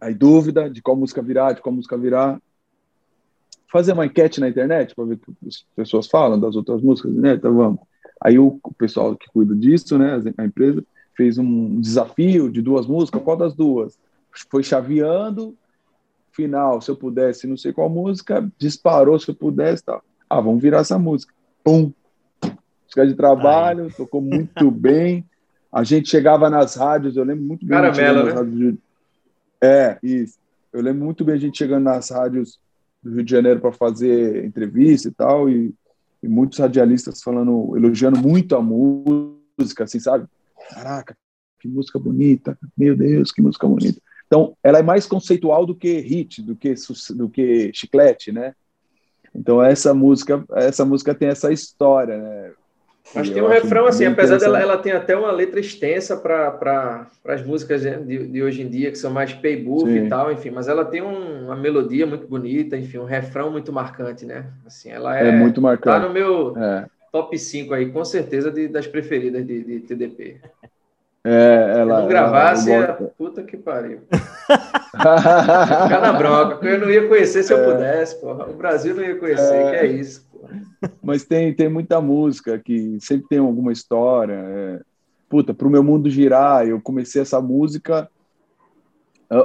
[0.00, 2.40] Aí dúvida de qual música virar, de qual música virar
[3.70, 7.12] fazer uma enquete na internet para ver o que as pessoas falam das outras músicas,
[7.12, 7.34] né?
[7.34, 7.80] Então vamos.
[8.18, 10.82] Aí o, pessoal que cuida disso, né, a empresa,
[11.14, 13.98] fez um desafio de duas músicas, qual das duas?
[14.50, 15.54] Foi chaveando,
[16.32, 20.02] final, se eu pudesse, não sei qual música, disparou se eu pudesse, tal.
[20.30, 21.34] ah, vamos virar essa música.
[21.62, 21.92] Pum!
[22.84, 23.90] Música de trabalho, Ai.
[23.90, 25.26] tocou muito bem.
[25.72, 27.76] A gente chegava nas rádios, eu lembro muito bem.
[27.76, 28.32] Caramelo, né?
[28.32, 28.74] Rádios...
[29.60, 30.38] É, isso.
[30.72, 32.58] Eu lembro muito bem a gente chegando nas rádios
[33.02, 35.74] do Rio de Janeiro para fazer entrevista e tal, e,
[36.22, 40.26] e, muitos radialistas falando, elogiando muito a música, assim, sabe?
[40.70, 41.16] Caraca,
[41.60, 44.00] que música bonita, meu Deus, que música bonita.
[44.26, 46.74] Então, ela é mais conceitual do que hit, do que,
[47.16, 48.54] do que chiclete, né?
[49.34, 52.52] Então, essa música, essa música tem essa história, né?
[53.14, 57.06] Mas tem um refrão assim, apesar dela ela tem até uma letra extensa para pra,
[57.26, 60.06] as músicas de, de, hoje em dia, que são mais paybook Sim.
[60.06, 63.72] e tal, enfim, mas ela tem um, uma melodia muito bonita, enfim, um refrão muito
[63.72, 64.46] marcante, né?
[64.64, 66.00] Assim, ela é, é muito marcante.
[66.00, 66.86] Tá no meu é.
[67.10, 70.40] top 5 aí, com certeza, de, das preferidas de, de TDP.
[71.22, 72.94] É, ela, Se não gravasse, ela, ela...
[72.94, 74.00] puta que pariu.
[74.90, 77.64] Ficar na bronca, eu não ia conhecer se eu é.
[77.64, 78.46] pudesse, porra.
[78.46, 79.70] O Brasil não ia conhecer, é.
[79.70, 80.29] que é isso.
[81.02, 84.34] Mas tem, tem muita música que sempre tem alguma história.
[84.34, 84.80] É...
[85.28, 88.10] Puta, pro meu mundo girar, eu comecei essa música.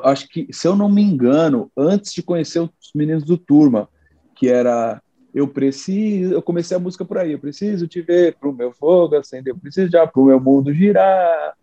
[0.04, 3.88] acho que, se eu não me engano, antes de conhecer os meninos do Turma,
[4.36, 5.02] que era
[5.36, 9.18] eu preciso, eu comecei a música por aí, eu preciso te ver pro meu fogo
[9.18, 11.58] acender, eu preciso já pro meu mundo girar.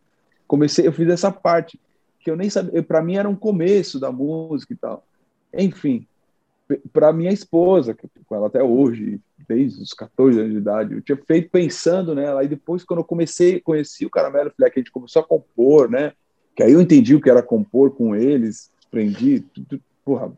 [0.46, 1.80] Comecei, eu fiz essa parte
[2.20, 5.02] que eu nem sabia, para mim era um começo da música e tal.
[5.54, 6.06] Enfim,
[6.92, 11.02] para minha esposa, que com ela até hoje, desde os 14 anos de idade, eu
[11.02, 12.40] tinha feito pensando nela.
[12.40, 15.90] Aí depois, quando eu comecei, conheci o Caramelo, falei que a gente começou a compor,
[15.90, 16.12] né?
[16.54, 20.32] Que aí eu entendi o que era compor com eles, aprendi, tudo, porra,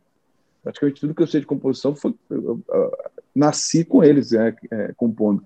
[0.63, 2.93] praticamente tudo que eu sei de composição foi eu, eu, eu,
[3.35, 5.45] nasci com eles, né, é, compondo.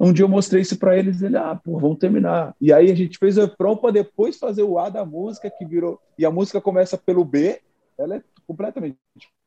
[0.00, 2.56] Um dia eu mostrei isso para eles, ele, ah, pô, vamos terminar.
[2.60, 5.64] E aí a gente fez o refrão para depois fazer o A da música, que
[5.64, 6.00] virou.
[6.18, 7.60] E a música começa pelo B,
[7.96, 8.98] ela é completamente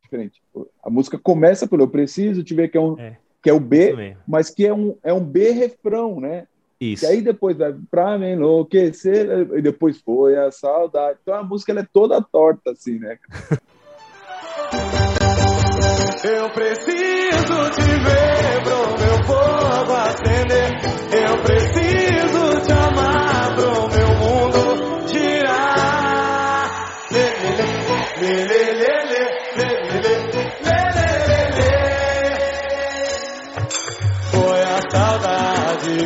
[0.05, 0.41] diferente.
[0.83, 3.59] A música começa pelo Eu Preciso Te Ver, que é, um, é, que é o
[3.59, 6.47] B, mas que é um, é um B refrão, né?
[6.79, 7.05] Isso.
[7.05, 11.19] E aí depois vai pra me enlouquecer, e depois foi a saudade.
[11.21, 13.17] Então a música ela é toda torta, assim, né?
[16.25, 20.71] Eu preciso te ver pro meu fogo acender.
[21.11, 21.84] Eu preciso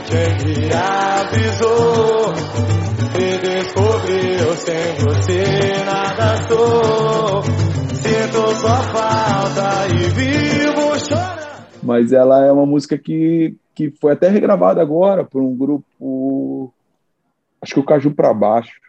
[0.01, 2.33] quem me avisou
[3.17, 7.43] e descobriu sem você nada sou.
[7.93, 11.39] Sinto sua falta e vivo chorando.
[11.81, 16.73] Mas ela é uma música que, que foi até regravada agora por um grupo.
[17.61, 18.79] Acho que o Caju para Baixo.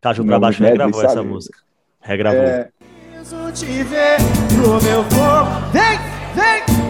[0.00, 1.58] Caju para Baixo regravou essa música.
[2.00, 2.42] Regravou.
[2.42, 2.68] É...
[3.54, 4.18] Te ver
[4.56, 5.72] no meu corpo.
[5.72, 5.98] Vem,
[6.34, 6.83] vem!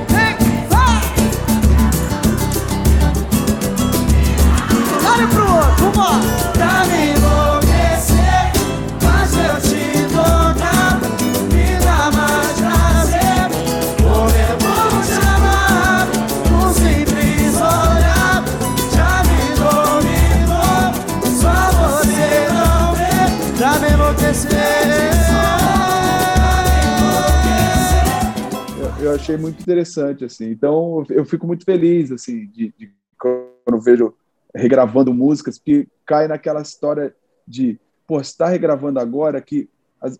[29.35, 30.51] Achei muito interessante, assim.
[30.51, 34.15] Então, eu fico muito feliz, assim, de, de quando vejo
[34.55, 37.15] regravando músicas, que cai naquela história
[37.47, 39.69] de, pô, você está regravando agora que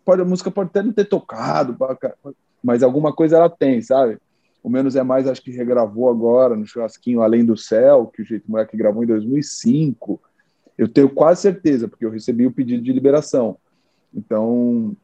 [0.05, 1.77] pode, a música pode até não ter tocado,
[2.63, 4.19] mas alguma coisa ela tem, sabe?
[4.63, 8.25] O Menos é Mais acho que regravou agora no churrasquinho Além do Céu, que o
[8.25, 10.21] Jeito Moleque gravou em 2005.
[10.77, 13.59] Eu tenho quase certeza, porque eu recebi o pedido de liberação.
[14.13, 14.97] Então,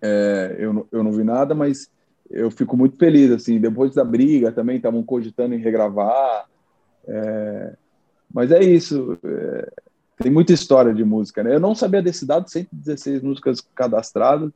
[0.00, 1.90] é, eu, eu não vi nada, mas
[2.30, 3.30] eu fico muito feliz.
[3.30, 6.46] assim Depois da briga também estavam cogitando em regravar.
[7.06, 7.74] É,
[8.32, 9.18] mas é isso.
[9.24, 9.72] É,
[10.18, 11.54] tem muita história de música, né?
[11.54, 14.52] Eu não sabia desse dado, 116 músicas cadastradas.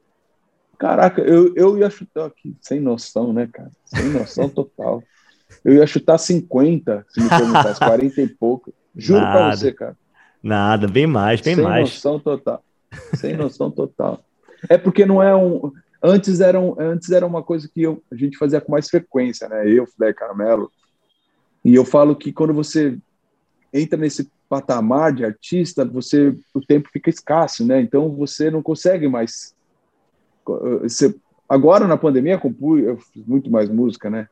[0.78, 3.70] Caraca, eu, eu ia chutar aqui, sem noção, né, cara?
[3.86, 5.02] Sem noção total.
[5.64, 8.74] Eu ia chutar 50, se me perguntasse, 40 e pouco.
[8.94, 9.32] Juro Nada.
[9.32, 9.96] pra você, cara.
[10.42, 11.88] Nada, bem mais, bem sem mais.
[11.88, 12.64] Sem noção total.
[13.14, 14.22] Sem noção total.
[14.68, 15.72] É porque não é um.
[16.06, 19.48] Antes era, um, antes era uma coisa que eu, a gente fazia com mais frequência,
[19.48, 19.66] né?
[19.66, 20.70] Eu, Fidel Caramelo.
[21.64, 22.98] E eu falo que quando você
[23.72, 27.80] entra nesse patamar de artista, você o tempo fica escasso, né?
[27.80, 29.54] Então você não consegue mais.
[30.82, 31.16] Você,
[31.48, 34.28] agora na pandemia compus, eu fiz muito mais música, né?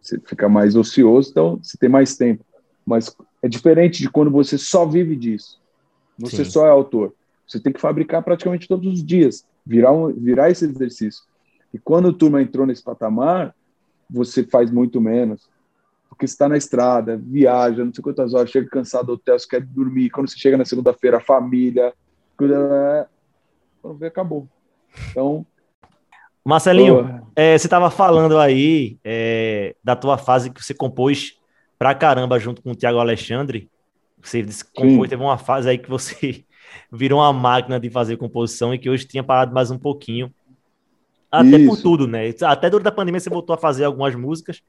[0.00, 2.44] Você fica mais ocioso, então você tem mais tempo.
[2.86, 3.12] Mas
[3.42, 5.60] é diferente de quando você só vive disso.
[6.16, 6.50] Você Sim.
[6.52, 7.12] só é autor.
[7.44, 11.24] Você tem que fabricar praticamente todos os dias, virar um, virar esse exercício.
[11.74, 13.54] E quando o turma entrou nesse patamar,
[14.08, 15.48] você faz muito menos.
[16.08, 19.46] Porque você está na estrada, viaja, não sei quantas horas, chega cansado do hotel, você
[19.46, 20.08] quer dormir.
[20.08, 21.92] Quando você chega na segunda-feira, a família.
[22.36, 22.54] Quando
[23.98, 24.48] vê, acabou.
[25.10, 25.44] Então.
[26.44, 31.36] Marcelinho, é, você estava falando aí é, da tua fase que você compôs
[31.76, 33.68] pra caramba junto com o Tiago Alexandre.
[34.22, 36.45] Você disse que compôs, teve uma fase aí que você
[36.92, 40.32] virou uma máquina de fazer composição e que hoje tinha parado mais um pouquinho.
[41.30, 41.68] Até Isso.
[41.68, 42.32] por tudo, né?
[42.42, 44.62] Até durante a pandemia você voltou a fazer algumas músicas,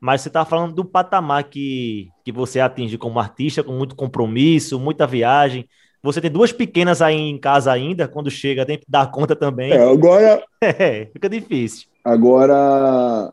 [0.00, 4.78] mas você estava falando do patamar que, que você atinge como artista, com muito compromisso,
[4.78, 5.68] muita viagem.
[6.02, 9.72] Você tem duas pequenas aí em casa ainda, quando chega, tem que dar conta também.
[9.72, 10.44] É, agora.
[10.60, 11.88] É, fica difícil.
[12.02, 13.30] Agora,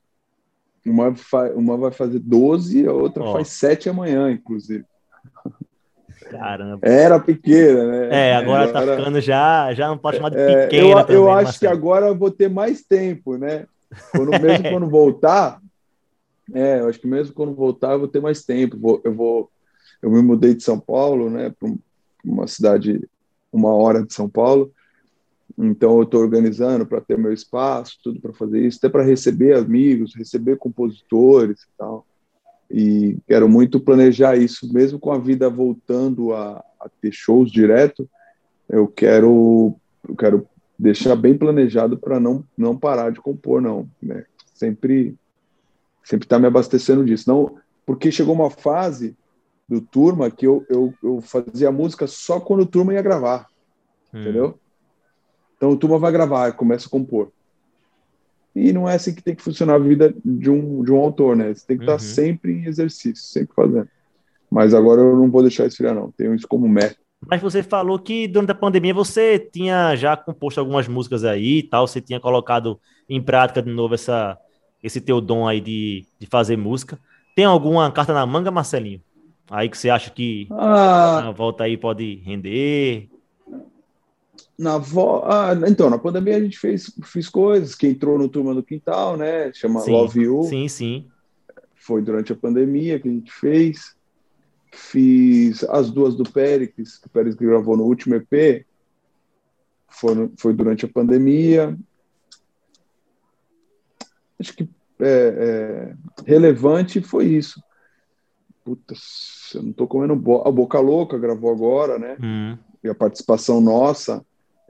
[0.85, 1.13] uma,
[1.55, 4.83] uma vai fazer 12, a outra faz 7 amanhã, inclusive.
[6.31, 6.79] Caramba.
[6.81, 8.29] Era pequena, né?
[8.29, 10.87] É, agora é, tá ficando já, já não pode chamar de é, pequena.
[10.87, 13.65] eu, também, eu acho que agora eu vou ter mais tempo, né?
[14.11, 15.61] Quando, mesmo quando voltar,
[16.53, 18.77] é, eu acho que mesmo quando voltar eu vou ter mais tempo.
[18.79, 19.51] Vou, eu vou,
[20.01, 21.69] eu me mudei de São Paulo, né, para
[22.23, 23.05] uma cidade
[23.51, 24.71] uma hora de São Paulo.
[25.57, 29.57] Então eu estou organizando para ter meu espaço, tudo para fazer isso, até para receber
[29.57, 32.05] amigos, receber compositores e tal
[32.73, 38.09] e quero muito planejar isso, mesmo com a vida voltando a, a ter shows direto,
[38.69, 39.75] eu quero,
[40.07, 40.47] eu quero
[40.77, 43.89] deixar bem planejado para não, não parar de compor, não.
[44.01, 44.25] Né?
[44.53, 45.15] Sempre
[46.03, 47.29] sempre estar tá me abastecendo disso.
[47.29, 49.15] Não, porque chegou uma fase
[49.67, 53.47] do Turma que eu, eu, eu fazia música só quando o Turma ia gravar,
[54.13, 54.21] hum.
[54.21, 54.59] entendeu?
[55.55, 57.31] Então o Turma vai gravar, começa a compor.
[58.55, 61.35] E não é assim que tem que funcionar a vida de um, de um autor,
[61.35, 61.53] né?
[61.53, 61.95] Você tem que uhum.
[61.95, 63.87] estar sempre em exercício, sempre fazendo.
[64.49, 66.11] Mas agora eu não vou deixar esfriar, não.
[66.11, 66.97] Tenho isso como meta.
[67.29, 71.63] Mas você falou que durante a pandemia você tinha já composto algumas músicas aí e
[71.63, 74.37] tal, você tinha colocado em prática de novo essa,
[74.83, 76.99] esse teu dom aí de, de fazer música.
[77.35, 79.01] Tem alguma carta na manga, Marcelinho?
[79.49, 83.09] Aí que você acha que ah, a volta aí pode render?
[84.57, 85.23] Na vo...
[85.25, 89.17] ah, então, na pandemia a gente fez, fez coisas, que entrou no Turma do Quintal,
[89.17, 89.51] né?
[89.53, 90.43] Chama sim, Love You.
[90.43, 91.07] Sim, sim.
[91.75, 93.95] Foi durante a pandemia que a gente fez.
[94.71, 98.65] Fiz as duas do Péricles, que o Péricles gravou no último EP.
[99.89, 101.77] Foi, foi durante a pandemia.
[104.39, 105.93] Acho que é,
[106.25, 107.61] é, relevante foi isso.
[108.63, 108.93] Puta,
[109.55, 110.47] eu não tô comendo bo...
[110.47, 112.15] a Boca Louca gravou agora, né?
[112.21, 112.57] Hum.
[112.83, 114.23] E a participação nossa.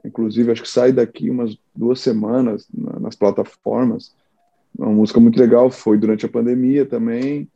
[0.04, 4.14] Inclusive, acho que sai daqui umas duas semanas nas plataformas.
[4.76, 7.48] Uma música muito legal, foi durante a pandemia também.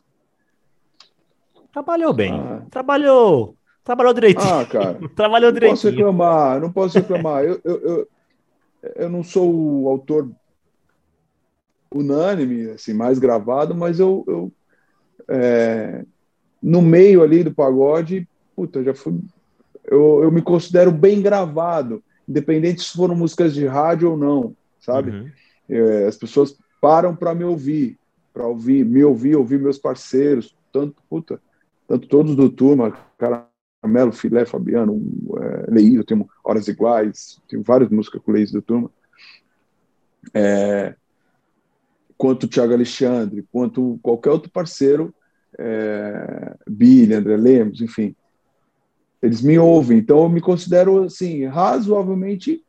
[1.73, 2.33] Trabalhou bem.
[2.33, 2.63] Ah.
[2.71, 3.57] Trabalhou.
[3.83, 4.55] Trabalhou direitinho.
[4.55, 4.99] Ah, cara.
[5.15, 5.75] Trabalhou direitinho.
[5.75, 7.45] Não posso reclamar, não posso reclamar.
[7.45, 8.09] eu, eu, eu,
[8.95, 10.31] eu não sou o autor
[11.93, 14.53] unânime, assim, mais gravado, mas eu, eu
[15.29, 16.05] é,
[16.63, 19.19] no meio ali do pagode, puta, já fui.
[19.85, 25.11] Eu, eu me considero bem gravado independente se foram músicas de rádio ou não, sabe?
[25.11, 25.31] Uhum.
[25.69, 27.99] É, as pessoas param para me ouvir,
[28.33, 31.41] para ouvir, me ouvir, ouvir meus parceiros, tanto, puta,
[31.89, 35.01] tanto todos do turma, Caramelo, Filé, Fabiano,
[35.41, 38.91] é, Leís, eu tenho Horas Iguais, tenho várias músicas com Leís do turma.
[40.35, 40.95] É,
[42.17, 45.15] quanto o Thiago Alexandre, quanto qualquer outro parceiro,
[45.59, 48.15] é, Billy, André Lemos, enfim.
[49.27, 52.63] Eles me ouvem, então eu me considero assim razoavelmente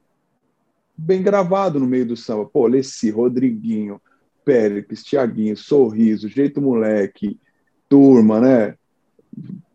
[0.97, 2.45] bem gravado no meio do samba.
[2.45, 4.01] Pô, Leci, Rodriguinho,
[4.43, 7.39] Pérez, Tiaguinho, Sorriso, Jeito Moleque,
[7.87, 8.75] Turma, né?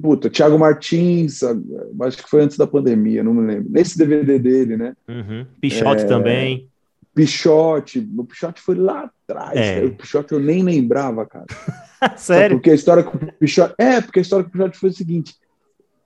[0.00, 1.40] Puta, Thiago Martins,
[2.00, 3.70] acho que foi antes da pandemia, não me lembro.
[3.70, 4.96] Nesse DVD dele, né?
[5.08, 5.46] Uhum.
[5.60, 6.06] Pichote é...
[6.06, 6.68] também.
[7.14, 9.56] Pichote, o Pichote foi lá atrás.
[9.56, 9.84] É.
[9.84, 11.46] O Pichote eu nem lembrava, cara.
[12.16, 12.56] Sério?
[12.56, 13.74] Porque a história com o Pichote.
[13.78, 15.36] É, porque a história com o Pichote foi o seguinte: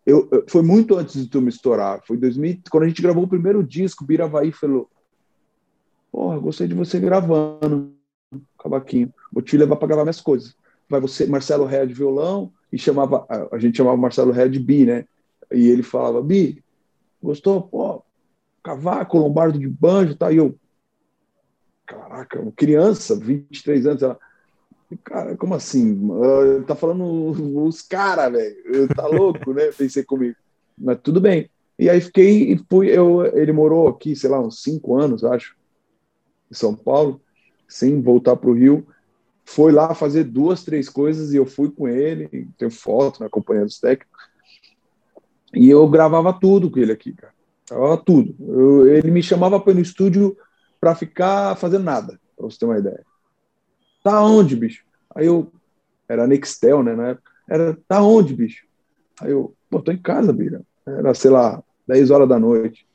[0.07, 2.01] eu, foi muito antes de tu me estourar.
[2.07, 4.89] Foi 2000, quando a gente gravou o primeiro disco, Biravaí falou:
[6.13, 7.93] Porra, gostei de você gravando,
[8.57, 9.13] cavaquinho.
[9.33, 10.57] Vou te levar para gravar minhas coisas.
[10.89, 15.05] Vai você, Marcelo Red violão, e chamava, a gente chamava Marcelo Red Bi, né?
[15.53, 16.63] E ele falava: Bi,
[17.21, 17.63] gostou?
[17.63, 18.05] Pô,
[18.63, 20.33] cavaco, lombardo de banjo tal.
[20.33, 20.57] E eu,
[21.85, 24.19] caraca, criança, 23 anos, ela,
[25.03, 26.09] Cara, como assim?
[26.66, 28.89] Tá falando os caras, velho.
[28.95, 29.70] Tá louco, né?
[29.76, 30.37] Pensei comigo.
[30.78, 31.51] Mas tudo bem.
[31.78, 32.89] E aí fiquei e fui.
[32.89, 35.57] Eu, ele morou aqui, sei lá, uns cinco anos, acho,
[36.51, 37.20] em São Paulo,
[37.68, 38.87] sem voltar para o Rio.
[39.45, 42.49] Foi lá fazer duas, três coisas e eu fui com ele.
[42.57, 44.16] Tenho foto, né, acompanhando os técnicos.
[45.55, 47.32] E eu gravava tudo com ele aqui, cara.
[47.68, 48.34] Gravava tudo.
[48.41, 50.37] Eu, ele me chamava para ir no estúdio
[50.80, 53.05] para ficar fazendo nada, para você ter uma ideia.
[54.07, 54.85] Tá onde, bicho?
[55.17, 55.51] Aí eu,
[56.09, 58.65] era Nextel, né, na época, era, tá onde, bicho?
[59.21, 60.63] Aí eu, pô, tô em casa, Bira.
[60.87, 62.87] Era, sei lá, 10 horas da noite.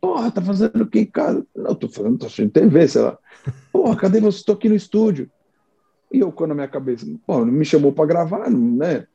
[0.00, 1.46] Porra, tá fazendo o que em casa?
[1.54, 3.18] Não, tô fazendo, tô assistindo TV, sei lá.
[3.70, 4.42] Porra, cadê você?
[4.42, 5.30] Tô aqui no estúdio.
[6.10, 9.06] E eu, quando na minha cabeça, pô, me chamou para gravar, né?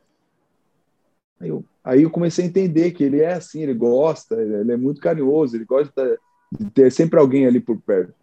[1.40, 4.78] Aí eu, aí eu comecei a entender que ele é assim, ele gosta, ele é
[4.78, 6.20] muito carinhoso, ele gosta
[6.52, 8.19] de ter sempre alguém ali por perto.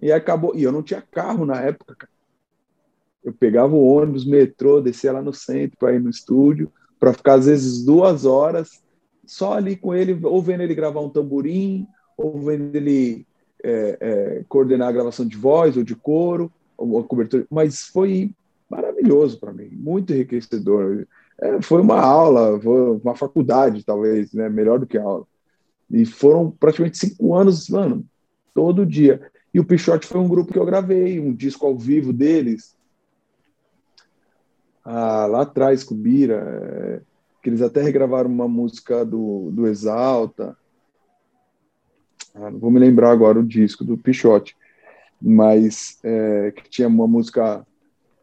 [0.00, 2.12] E acabou, e eu não tinha carro na época, cara.
[3.24, 7.34] Eu pegava o ônibus, metrô, descia lá no centro para ir no estúdio, para ficar
[7.34, 8.82] às vezes duas horas
[9.26, 11.86] só ali com ele, ou vendo ele gravar um tamborim,
[12.16, 13.26] ou vendo ele
[13.62, 18.30] é, é, coordenar a gravação de voz ou de coro, uma cobertura, mas foi
[18.70, 21.06] maravilhoso para mim, muito enriquecedor.
[21.40, 24.48] É, foi uma aula, foi uma faculdade, talvez, né?
[24.48, 25.26] melhor do que aula.
[25.90, 28.04] E foram praticamente cinco anos, mano,
[28.54, 29.30] todo dia.
[29.58, 32.76] E o Pichote foi um grupo que eu gravei, um disco ao vivo deles.
[34.84, 37.00] Ah, lá atrás, com o Bira, é,
[37.42, 40.56] que eles até regravaram uma música do, do Exalta.
[42.32, 44.56] Ah, não vou me lembrar agora o disco do Pichote
[45.20, 47.66] mas é, que tinha uma música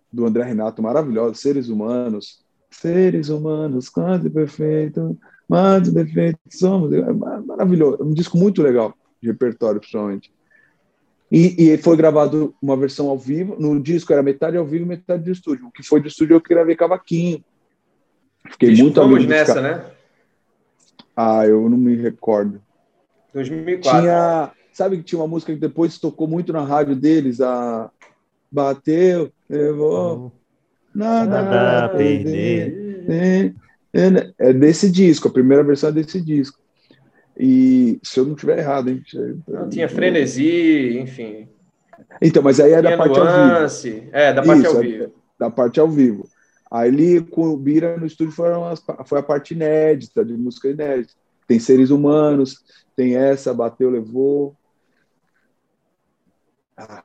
[0.09, 2.41] do André Renato maravilhosa, Seres Humanos.
[2.71, 5.19] Seres humanos, quase perfeito,
[5.49, 6.93] mas defeito somos.
[6.93, 10.33] É maravilhoso, um disco muito legal, de repertório, principalmente.
[11.31, 13.55] E, e, foi gravado uma versão ao vivo.
[13.59, 15.67] No disco era metade ao vivo, metade de estúdio.
[15.67, 17.43] O que foi de estúdio eu gravei cavaquinho.
[18.51, 19.85] Fiquei Bicho, muito Vamos nessa, né?
[21.15, 22.61] Ah, eu não me recordo.
[23.33, 24.01] 2004.
[24.01, 27.89] Tinha, Sabe que tinha uma música que depois tocou muito na rádio deles, a
[28.51, 30.33] Bateu, levou,
[30.93, 33.05] nada, nada a perder.
[33.07, 33.53] É,
[33.93, 36.59] é, é desse disco, a primeira versão é desse disco.
[37.37, 39.03] E se eu não tiver errado, hein?
[39.47, 41.49] Não, tinha frenesi, enfim.
[42.21, 43.87] Então, mas aí é da parte nuance.
[43.89, 44.09] ao vivo.
[44.13, 45.13] É, da parte Isso, ao vivo.
[45.37, 46.29] Da parte ao vivo.
[46.71, 50.69] Aí ele com o Bira no estúdio foram as, foi a parte inédita, de música
[50.69, 51.13] inédita.
[51.47, 52.63] Tem seres humanos,
[52.95, 54.55] tem essa, bateu, levou.
[56.77, 57.03] Ah,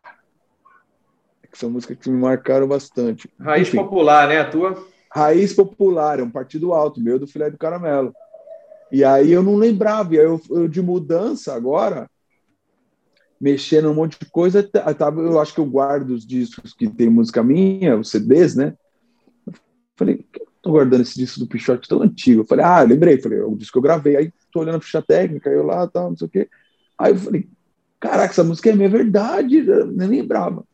[1.42, 3.30] é que são músicas que me marcaram bastante.
[3.38, 4.40] Raiz Enfim, Popular, né?
[4.40, 4.86] A tua?
[5.12, 8.14] Raiz Popular, é um partido alto, meu do Filé do Caramelo.
[8.92, 12.10] E aí eu não lembrava, e aí eu, eu de mudança agora,
[13.40, 17.08] mexendo um monte de coisa, tava, eu acho que eu guardo os discos que tem
[17.08, 18.74] música minha, os CDs, né?
[19.46, 19.54] Eu
[19.96, 22.42] falei, por que eu tô guardando esse disco do Pichote tão antigo?
[22.42, 24.80] Eu falei, ah, lembrei, falei, é o disco que eu gravei, aí tô olhando a
[24.80, 26.48] ficha técnica, eu lá, tal, não sei o quê.
[26.98, 27.48] Aí eu falei,
[28.00, 30.64] Caraca, essa música é minha verdade, eu nem lembrava.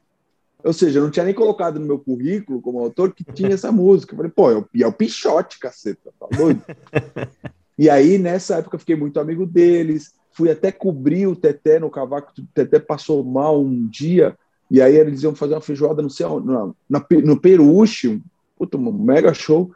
[0.63, 3.71] Ou seja, eu não tinha nem colocado no meu currículo como autor que tinha essa
[3.73, 4.13] música.
[4.13, 6.63] Eu falei, pô, é o, é o Pichote, caceta, tá doido?
[7.79, 12.33] e aí, nessa época, fiquei muito amigo deles, fui até cobrir o Teté no cavaco,
[12.39, 14.37] o Teté passou mal um dia,
[14.71, 18.23] e aí eles iam fazer uma feijoada, não sei onde, no, no Peruche,
[18.57, 19.71] puta, um mega show,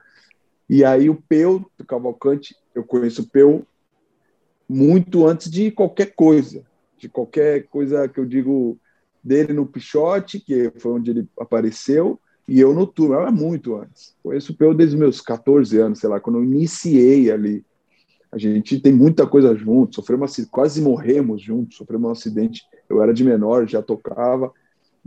[0.68, 3.66] e aí o Peu, do Cavalcante, eu conheço o Peu
[4.68, 6.64] muito antes de qualquer coisa.
[6.96, 8.78] De qualquer coisa que eu digo
[9.22, 14.14] dele no Pichote, que foi onde ele apareceu, e eu no turno, era muito antes.
[14.22, 17.64] Conheço o Peu desde meus 14 anos, sei lá, quando eu iniciei ali.
[18.32, 22.64] A gente tem muita coisa junto, sofremos, quase morremos juntos, sofremos um acidente.
[22.88, 24.52] Eu era de menor, já tocava,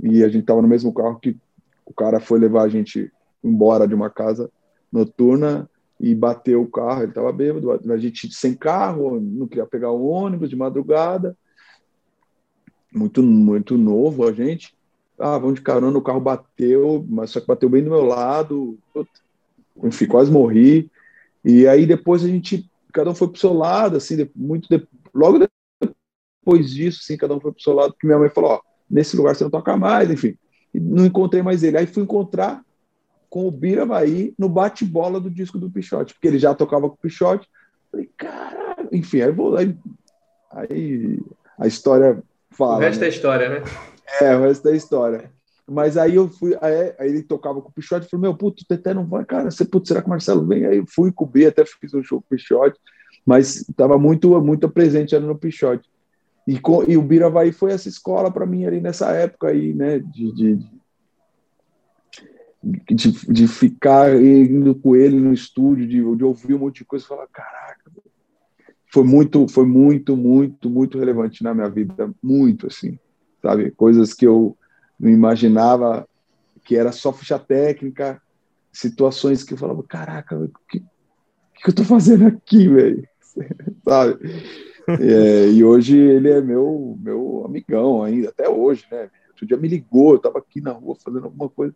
[0.02, 1.38] e a gente estava no mesmo carro que
[1.86, 3.12] o cara foi levar a gente
[3.44, 4.50] embora de uma casa
[4.92, 5.70] noturna
[6.00, 10.06] e bateu o carro, ele estava bêbado, a gente sem carro, não queria pegar o
[10.06, 11.38] ônibus de madrugada,
[12.94, 14.74] muito, muito novo a gente.
[15.18, 18.78] Ah, vamos de carona, o carro bateu, mas só que bateu bem do meu lado.
[19.84, 20.90] Enfim, quase morri.
[21.44, 25.46] E aí depois a gente, cada um foi pro seu lado, assim, muito de, logo
[26.42, 29.18] depois disso, assim, cada um foi pro seu lado, porque minha mãe falou, ó, nesse
[29.18, 30.38] lugar você não toca mais, enfim.
[30.74, 31.78] E não encontrei mais ele.
[31.78, 32.64] Aí fui encontrar
[33.30, 36.96] com o Bira Bahia no bate-bola do disco do Pichote, porque ele já tocava com
[36.96, 37.48] o Pichote.
[37.92, 39.76] Falei, caralho, enfim, aí vou aí,
[40.52, 41.20] aí
[41.58, 42.24] a história
[42.54, 43.08] Fala, o resto né?
[43.08, 43.64] é história, né?
[44.22, 45.32] É, o resto é história.
[45.70, 48.68] Mas aí eu fui, aí, aí ele tocava com o Pichote falou: Meu, puto, o
[48.68, 49.50] Teté não vai, cara.
[49.50, 50.66] Você, putz, será que o Marcelo vem?
[50.66, 52.78] Aí eu fui cobrir, até fiz um show com o Pichote,
[53.26, 55.90] mas estava muito, muito presente ali no Pichote.
[56.46, 60.00] E, com, e o Biravaí foi essa escola para mim ali nessa época aí, né?
[60.00, 60.60] De, de,
[62.92, 67.06] de, de, ficar indo com ele no estúdio, de, de ouvir um monte de coisa
[67.06, 67.90] e falar: Caraca,
[68.92, 73.00] foi muito, foi muito, muito, muito relevante na minha vida, muito assim,
[73.42, 73.72] sabe?
[73.72, 74.58] Coisas que eu
[75.04, 76.08] não imaginava
[76.64, 78.22] que era só ficha técnica,
[78.72, 83.06] situações que eu falava, caraca, o que, que eu tô fazendo aqui, velho?
[83.84, 84.18] sabe?
[85.00, 89.10] É, e hoje ele é meu meu amigão ainda, até hoje, né?
[89.30, 91.76] outro dia me ligou, eu tava aqui na rua fazendo alguma coisa,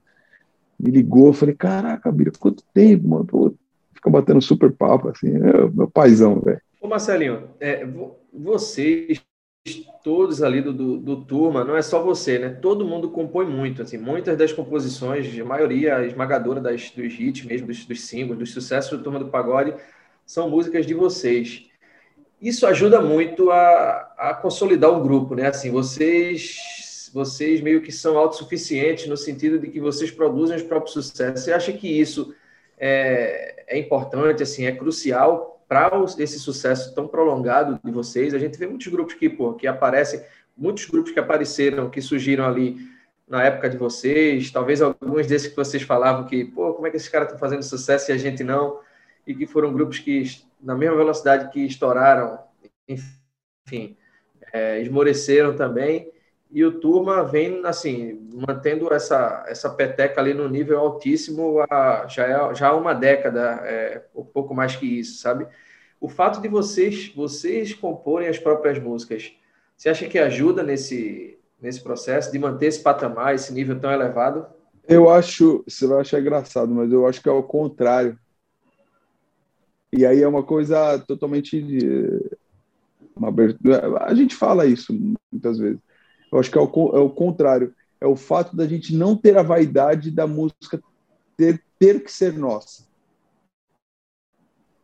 [0.79, 3.25] me ligou, eu falei, caraca, Bira, quanto tempo, mano?
[3.25, 3.53] Pô,
[3.93, 6.61] fica batendo super papo, assim, é meu paizão, velho.
[6.79, 7.85] Ô Marcelinho, é,
[8.31, 9.21] vocês
[9.75, 12.49] todos ali do, do, do, Turma, não é só você, né?
[12.49, 17.67] Todo mundo compõe muito, assim, muitas das composições, a maioria esmagadora das, dos hits mesmo,
[17.67, 19.73] dos, dos singles, dos sucessos do Turma do Pagode,
[20.25, 21.65] são músicas de vocês.
[22.41, 25.47] Isso ajuda muito a, a consolidar o grupo, né?
[25.47, 30.93] Assim, vocês, vocês meio que são autossuficientes no sentido de que vocês produzem os próprios
[30.93, 31.43] sucessos.
[31.43, 32.33] Você acha que isso
[32.77, 38.57] é, é importante, assim, é crucial para esse sucesso tão prolongado de vocês, a gente
[38.57, 40.21] vê muitos grupos que, pô, que aparecem,
[40.55, 42.77] muitos grupos que apareceram, que surgiram ali
[43.27, 46.95] na época de vocês, talvez alguns desses que vocês falavam que, pô, como é que
[46.95, 48.79] esses caras estão fazendo sucesso e a gente não,
[49.25, 50.23] e que foram grupos que,
[50.61, 52.39] na mesma velocidade que estouraram,
[52.87, 53.97] enfim,
[54.53, 56.09] é, esmoreceram também,
[56.49, 61.57] e o Turma vem, assim, mantendo essa, essa peteca ali no nível altíssimo
[62.09, 65.45] já, é, já há uma década, é, um pouco mais que isso, sabe?
[65.99, 69.33] O fato de vocês, vocês comporem as próprias músicas,
[69.75, 74.45] você acha que ajuda nesse, nesse processo de manter esse patamar, esse nível tão elevado?
[74.87, 78.17] Eu acho, você vai achar engraçado, mas eu acho que é o contrário.
[79.91, 81.57] E aí é uma coisa totalmente.
[83.15, 84.03] Uma abertura.
[84.03, 84.93] A gente fala isso
[85.31, 85.79] muitas vezes
[86.31, 86.65] eu acho que é o,
[86.95, 87.73] é o contrário.
[87.99, 90.81] É o fato da gente não ter a vaidade da música
[91.35, 92.85] ter, ter que ser nossa.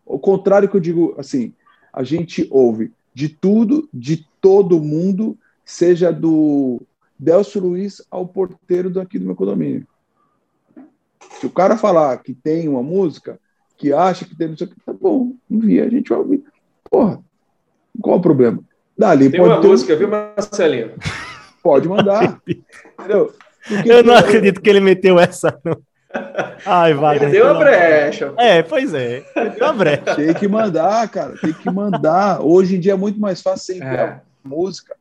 [0.05, 1.53] O contrário que eu digo, assim,
[1.91, 6.81] a gente ouve de tudo, de todo mundo, seja do
[7.17, 9.87] Delcio Luiz ao porteiro daqui do meu condomínio.
[11.39, 13.39] Se o cara falar que tem uma música,
[13.77, 16.43] que acha que tem não sei o que, tá bom, envia, a gente vai ouvir.
[16.89, 17.23] Porra,
[18.01, 18.59] qual o problema?
[18.97, 19.67] Dali, tem uma ter...
[19.67, 20.93] música, viu, Marcelinho?
[21.63, 22.41] Pode mandar.
[22.99, 23.33] entendeu?
[23.65, 25.81] Porque, eu não acredito que ele meteu essa, não.
[26.65, 27.15] Ai, vai.
[27.15, 28.33] Ele deu a brecha.
[28.37, 29.23] É, pois é.
[29.57, 30.15] Deu a brecha.
[30.15, 31.35] Tem que mandar, cara.
[31.39, 32.41] Tem que mandar.
[32.41, 34.19] Hoje em dia é muito mais fácil sem é.
[34.43, 34.95] música.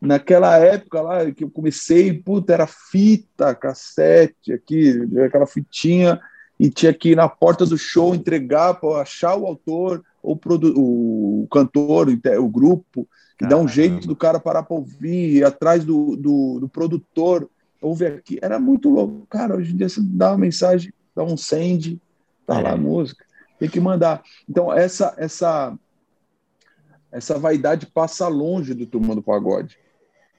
[0.00, 4.94] Naquela época lá que eu comecei, puta, era fita, cassete aqui,
[5.26, 6.20] aquela fitinha,
[6.58, 10.38] e tinha que ir na porta do show entregar para achar o autor, ou
[10.76, 12.08] o cantor,
[12.38, 13.08] o grupo,
[13.38, 17.50] que dá um jeito do cara parar para ouvir, ir atrás do, do, do, produtor,
[17.80, 18.38] ouvir aqui.
[18.40, 19.26] Era muito louco.
[19.28, 22.00] Cara, hoje em dia você dá uma mensagem, dá um send,
[22.46, 22.62] tá é.
[22.62, 23.24] lá a música.
[23.58, 24.22] Tem que mandar.
[24.48, 25.76] Então, essa, essa,
[27.10, 29.78] essa vaidade passa longe do Turma do Pagode.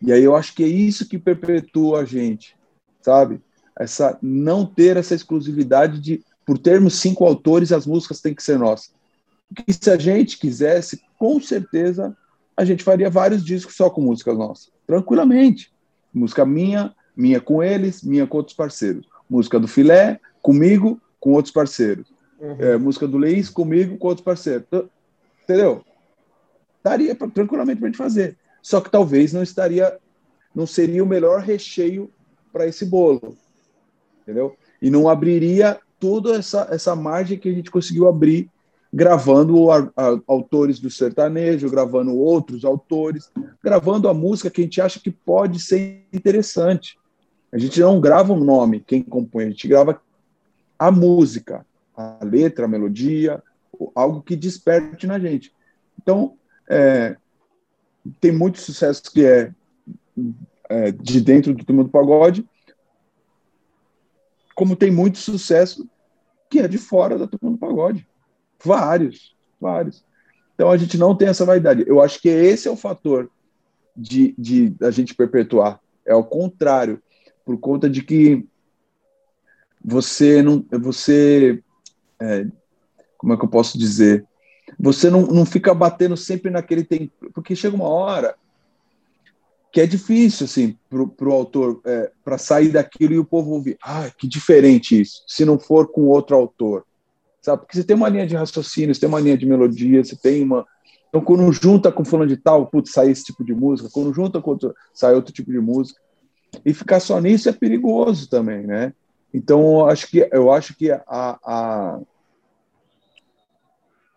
[0.01, 2.55] E aí eu acho que é isso que perpetua a gente,
[3.01, 3.41] sabe?
[3.77, 8.59] Essa não ter essa exclusividade de por termos cinco autores, as músicas têm que ser
[8.59, 8.93] nossas.
[9.49, 12.15] Porque se a gente quisesse, com certeza
[12.57, 15.73] a gente faria vários discos só com músicas nossas, tranquilamente.
[16.13, 19.07] Música minha, minha com eles, minha com outros parceiros.
[19.29, 22.07] Música do Filé, comigo, com outros parceiros.
[22.39, 22.55] Uhum.
[22.59, 24.67] É, música do Leis, comigo, com outros parceiros.
[25.43, 25.83] Entendeu?
[26.83, 28.37] Daria pra, tranquilamente para a gente fazer.
[28.61, 29.97] Só que talvez não estaria,
[30.53, 32.09] não seria o melhor recheio
[32.53, 33.35] para esse bolo.
[34.21, 34.55] Entendeu?
[34.81, 38.49] E não abriria toda essa, essa margem que a gente conseguiu abrir
[38.95, 43.29] gravando a, a, autores do sertanejo, gravando outros autores,
[43.61, 46.97] gravando a música que a gente acha que pode ser interessante.
[47.51, 50.01] A gente não grava um nome, quem compõe, a gente grava
[50.79, 53.43] a música, a letra, a melodia,
[53.93, 55.51] algo que desperte na gente.
[56.01, 56.37] Então,
[56.69, 57.17] é,
[58.21, 59.51] tem muito sucesso que é,
[60.69, 62.47] é, de dentro do Turma do Pagode,
[64.55, 65.85] como tem muito sucesso
[66.49, 68.07] que é de fora da Turma do Pagode.
[68.65, 70.03] Vários, vários.
[70.55, 71.83] Então a gente não tem essa vaidade.
[71.85, 73.29] Eu acho que esse é o fator
[73.95, 75.79] de, de a gente perpetuar.
[76.05, 77.01] É o contrário,
[77.45, 78.45] por conta de que
[79.83, 81.61] você não, você,
[82.19, 82.47] é,
[83.17, 84.25] como é que eu posso dizer?
[84.79, 88.35] Você não, não fica batendo sempre naquele tempo, porque chega uma hora
[89.71, 93.77] que é difícil assim para o autor é, para sair daquilo e o povo ouvir.
[93.83, 95.21] Ah, que diferente isso.
[95.27, 96.85] Se não for com outro autor,
[97.45, 97.61] sabe?
[97.61, 100.43] Porque você tem uma linha de raciocínio, você tem uma linha de melodia, você tem
[100.43, 100.65] uma.
[101.07, 104.41] Então, quando junta com fulano de tal, putz, sai esse tipo de música, quando junta
[104.41, 105.99] com outro, sai outro tipo de música.
[106.65, 108.93] E ficar só nisso é perigoso também, né?
[109.33, 111.99] Então, eu acho que, eu acho que a, a.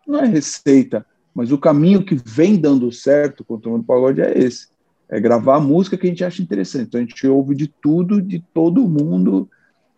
[0.07, 4.37] Não é receita, mas o caminho que vem dando certo com o Tomando Pagode é
[4.37, 4.67] esse.
[5.07, 6.87] É gravar a música que a gente acha interessante.
[6.87, 9.47] Então, a gente ouve de tudo, de todo mundo,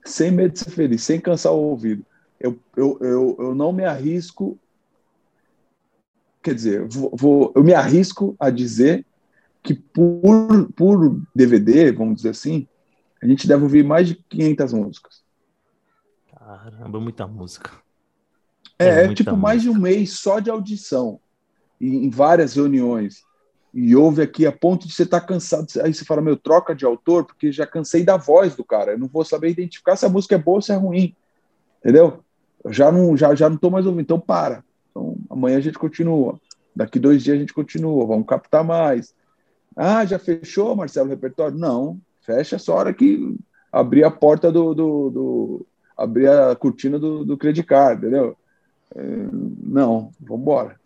[0.04, 2.06] sem medo de ser feliz, sem cansar o ouvido
[2.44, 4.58] eu, eu, eu, eu não me arrisco,
[6.42, 9.06] quer dizer, vou, vou, eu me arrisco a dizer
[9.64, 12.68] que por, por DVD, vamos dizer assim,
[13.22, 15.22] A gente deve ouvir mais de 500 músicas.
[16.36, 17.72] Caramba, muita música.
[18.80, 21.20] É, é, tipo mais de um mês só de audição,
[21.80, 23.24] em, em várias reuniões.
[23.74, 25.68] E ouve aqui a ponto de você estar tá cansado.
[25.84, 28.94] Aí você fala, meu, troca de autor, porque já cansei da voz do cara.
[28.94, 31.16] Eu não vou saber identificar se a música é boa ou se é ruim.
[31.80, 32.24] Entendeu?
[32.70, 34.02] Já não, já, já não tô mais ouvindo.
[34.02, 34.64] Então para.
[34.90, 36.40] Então amanhã a gente continua.
[36.76, 38.06] Daqui dois dias a gente continua.
[38.06, 39.14] Vamos captar mais.
[39.76, 41.58] Ah, já fechou, Marcelo, o repertório?
[41.58, 42.00] Não.
[42.22, 43.36] Fecha só hora que
[43.72, 44.74] abrir a porta do.
[44.74, 48.36] do, do abrir a cortina do, do credit card, entendeu?
[48.96, 49.02] É,
[49.64, 50.81] não, vamos embora.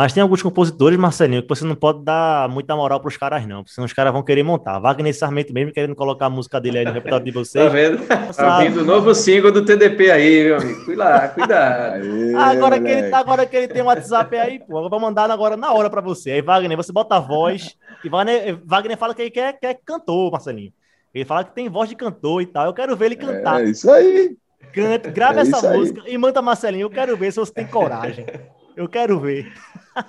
[0.00, 3.46] Mas tem alguns compositores, Marcelinho, que você não pode dar muita moral para os caras,
[3.46, 4.78] não, senão os caras vão querer montar.
[4.78, 7.62] Wagner Sarmento mesmo querendo colocar a música dele aí no repertório de vocês.
[7.68, 8.06] tá vendo?
[8.34, 10.84] Tá vindo o novo single do TDP aí, meu amigo.
[10.86, 12.02] Cuidado, cuidado.
[12.02, 15.30] Aê, agora, que ele, agora que ele tem um WhatsApp aí, pô, eu vou mandar
[15.30, 16.30] agora na hora para você.
[16.30, 17.76] Aí, Wagner, você bota a voz.
[18.02, 20.72] E Wagner, Wagner fala que ele quer, quer cantor, Marcelinho.
[21.14, 22.64] Ele fala que tem voz de cantor e tal.
[22.64, 23.60] Eu quero ver ele cantar.
[23.60, 24.34] É isso aí.
[24.72, 26.14] Cante, grave é essa música aí.
[26.14, 26.86] e manda Marcelinho.
[26.86, 28.24] Eu quero ver se você tem coragem.
[28.80, 29.52] Eu quero ver.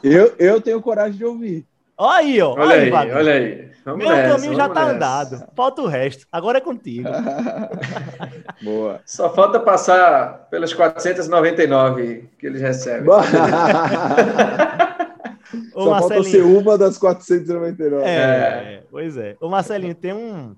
[0.01, 1.65] Eu, eu tenho coragem de ouvir.
[1.97, 2.53] Olha aí, ó.
[2.53, 3.69] Olha aí, aí olha aí.
[3.83, 4.95] Vamos Meu nessa, caminho já tá nessa.
[4.95, 5.45] andado.
[5.53, 6.25] Falta o resto.
[6.31, 7.09] Agora é contigo.
[8.63, 9.01] Boa.
[9.05, 13.09] Só falta passar pelas 499 que eles recebem.
[15.75, 18.05] Ô, Só falta ser uma das 499.
[18.05, 19.35] É, é, pois é.
[19.41, 20.55] Ô, Marcelinho, tem um,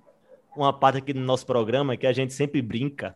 [0.55, 3.15] uma parte aqui no nosso programa que a gente sempre brinca.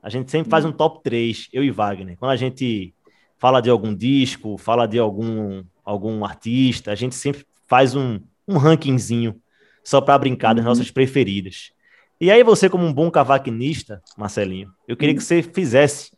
[0.00, 2.16] A gente sempre faz um top 3, eu e Wagner.
[2.16, 2.94] Quando a gente
[3.38, 8.56] fala de algum disco, fala de algum, algum artista, a gente sempre faz um, um
[8.56, 9.40] rankingzinho
[9.84, 10.70] só para brincar das uhum.
[10.70, 11.72] nossas preferidas.
[12.20, 16.12] E aí você, como um bom cavaquinista, Marcelinho, eu queria que você fizesse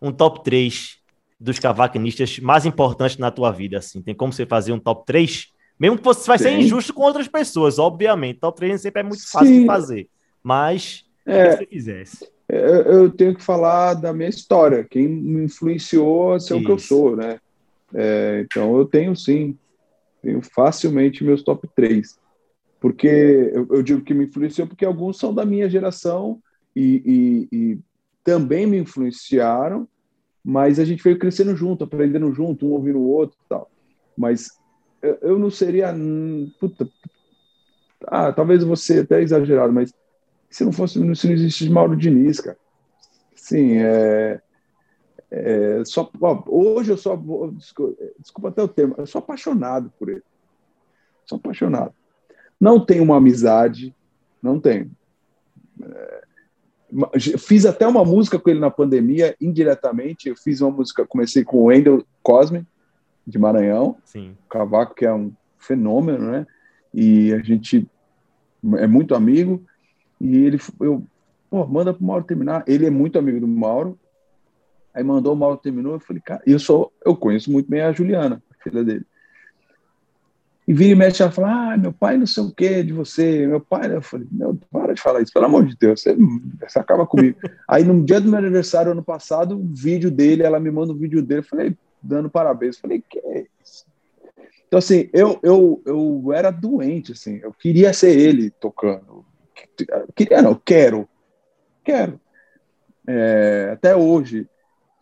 [0.00, 0.98] um top 3
[1.40, 4.02] dos cavaquinistas mais importantes na tua vida, assim.
[4.02, 5.48] Tem como você fazer um top 3?
[5.78, 6.44] Mesmo que você vai Sim.
[6.44, 8.38] ser injusto com outras pessoas, obviamente.
[8.38, 9.60] Top 3 sempre é muito fácil Sim.
[9.60, 10.08] de fazer.
[10.42, 16.34] Mas, é, se você fizesse eu tenho que falar da minha história, quem me influenciou
[16.34, 16.62] a ser Isso.
[16.62, 17.40] o que eu sou, né?
[17.94, 19.58] É, então eu tenho sim,
[20.22, 22.18] tenho facilmente meus top 3.
[22.80, 26.40] Porque eu, eu, digo que me influenciou porque alguns são da minha geração
[26.74, 27.78] e, e, e,
[28.22, 29.88] também me influenciaram,
[30.44, 33.70] mas a gente veio crescendo junto, aprendendo junto, um ouvindo o outro e tal.
[34.16, 34.50] Mas
[35.02, 35.94] eu, eu não seria.
[36.60, 36.88] Puta,
[38.06, 39.92] ah, talvez você até exagerado, mas
[40.50, 42.56] se não fosse, se não existisse Mauro Diniz, cara.
[43.34, 44.40] Sim, é,
[45.30, 47.52] é só, ó, hoje eu sou,
[48.18, 50.22] desculpa até o termo, eu sou apaixonado por ele.
[51.24, 51.92] Sou apaixonado.
[52.60, 53.94] Não tenho uma amizade,
[54.42, 54.90] não tenho.
[55.82, 56.26] É,
[57.38, 60.28] fiz até uma música com ele na pandemia, indiretamente.
[60.28, 62.66] Eu fiz uma música, comecei com o Wendel Cosme,
[63.26, 63.96] de Maranhão.
[64.04, 64.36] Sim.
[64.48, 66.46] Cavaco, que é um fenômeno, né?
[66.94, 67.88] E a gente
[68.78, 69.64] é muito amigo.
[70.20, 71.02] E ele, eu,
[71.50, 72.64] pô, manda pro Mauro terminar.
[72.66, 73.98] Ele é muito amigo do Mauro.
[74.94, 75.94] Aí mandou o Mauro terminou.
[75.94, 79.04] Eu falei, cara, eu sou, eu conheço muito bem a Juliana, a filha dele.
[80.66, 83.46] E vira e mexe, ela fala, ah, meu pai não sei o que de você,
[83.46, 83.94] meu pai.
[83.94, 86.16] Eu falei, meu, para de falar isso, pelo amor de Deus, você,
[86.60, 87.38] você acaba comigo.
[87.68, 90.96] Aí no dia do meu aniversário, ano passado, o vídeo dele, ela me manda o
[90.96, 92.74] um vídeo dele, eu falei, dando parabéns.
[92.76, 93.86] Eu falei, que é isso?
[94.66, 99.24] Então, assim, eu, eu, eu era doente, assim, eu queria ser ele tocando.
[100.14, 101.08] Queria não, quero.
[101.84, 102.20] Quero.
[103.06, 104.48] É, até hoje.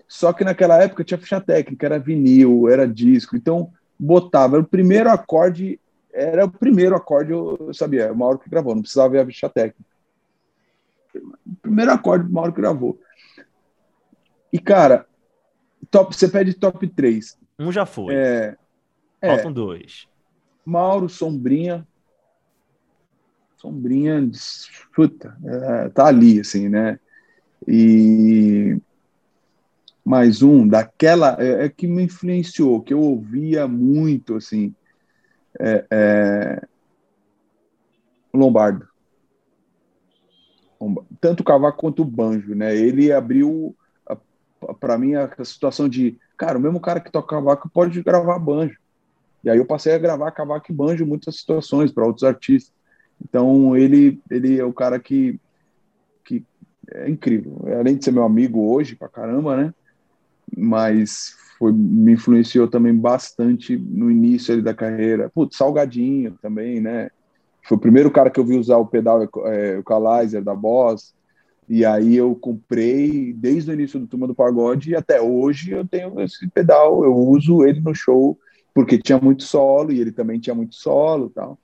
[0.07, 3.37] Só que naquela época tinha ficha técnica, era vinil, era disco.
[3.37, 4.59] Então, botava.
[4.59, 5.81] O primeiro acorde
[6.13, 9.49] era o primeiro acorde, eu sabia, o Mauro que gravou, não precisava ver a ficha
[9.49, 9.85] técnica.
[11.17, 13.01] O primeiro acorde o Mauro que gravou.
[14.53, 15.07] E, cara,
[15.91, 17.37] top, você pede top 3.
[17.59, 18.15] Um já foi.
[18.15, 18.57] É,
[19.21, 20.07] Faltam é, dois.
[20.65, 21.87] Mauro Sombrinha,
[23.65, 24.31] sombrinha,
[24.95, 27.01] puta, é, tá ali, assim, né?
[27.67, 28.77] E
[30.05, 34.75] mais um daquela é, é, que me influenciou, que eu ouvia muito, assim,
[35.59, 36.63] é, é
[38.35, 38.87] Lombardo.
[41.19, 42.77] Tanto o cavaco quanto o banjo, né?
[42.77, 43.75] Ele abriu
[44.79, 48.39] para mim a, a situação de, cara, o mesmo cara que toca cavaco pode gravar
[48.39, 48.77] banjo.
[49.43, 52.75] E aí eu passei a gravar cavaco e banjo em muitas situações para outros artistas.
[53.23, 55.39] Então, ele, ele é o cara que,
[56.25, 56.45] que
[56.93, 57.65] é incrível.
[57.79, 59.75] Além de ser meu amigo hoje, pra caramba, né?
[60.57, 65.31] Mas foi, me influenciou também bastante no início da carreira.
[65.35, 67.11] Putz, Salgadinho também, né?
[67.67, 71.15] Foi o primeiro cara que eu vi usar o pedal é, equalizer da Boss.
[71.67, 75.87] E aí eu comprei desde o início do Turma do Pagode e até hoje eu
[75.87, 78.39] tenho esse pedal, eu uso ele no show
[78.75, 81.59] porque tinha muito solo e ele também tinha muito solo, tal.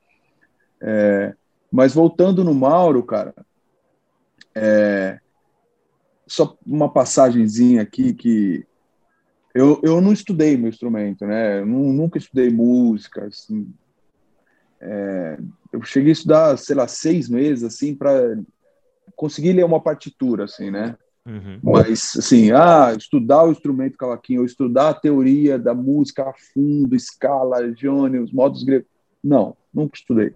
[0.80, 1.34] É,
[1.70, 3.34] Mas voltando no Mauro, cara,
[4.54, 5.20] é,
[6.26, 8.66] só uma passagenzinha aqui que
[9.54, 11.60] eu, eu não estudei meu instrumento, né?
[11.60, 13.72] Eu nunca estudei música, assim.
[14.80, 15.38] É,
[15.72, 18.38] eu cheguei a estudar, sei lá, seis meses, assim, para
[19.16, 20.96] conseguir ler uma partitura, assim, né?
[21.26, 21.58] Uhum.
[21.62, 26.94] Mas, assim, ah, estudar o instrumento cavaquinho, ou estudar a teoria da música a fundo,
[26.94, 28.88] escala, jônio, modos gregos.
[29.22, 30.32] Não, nunca estudei.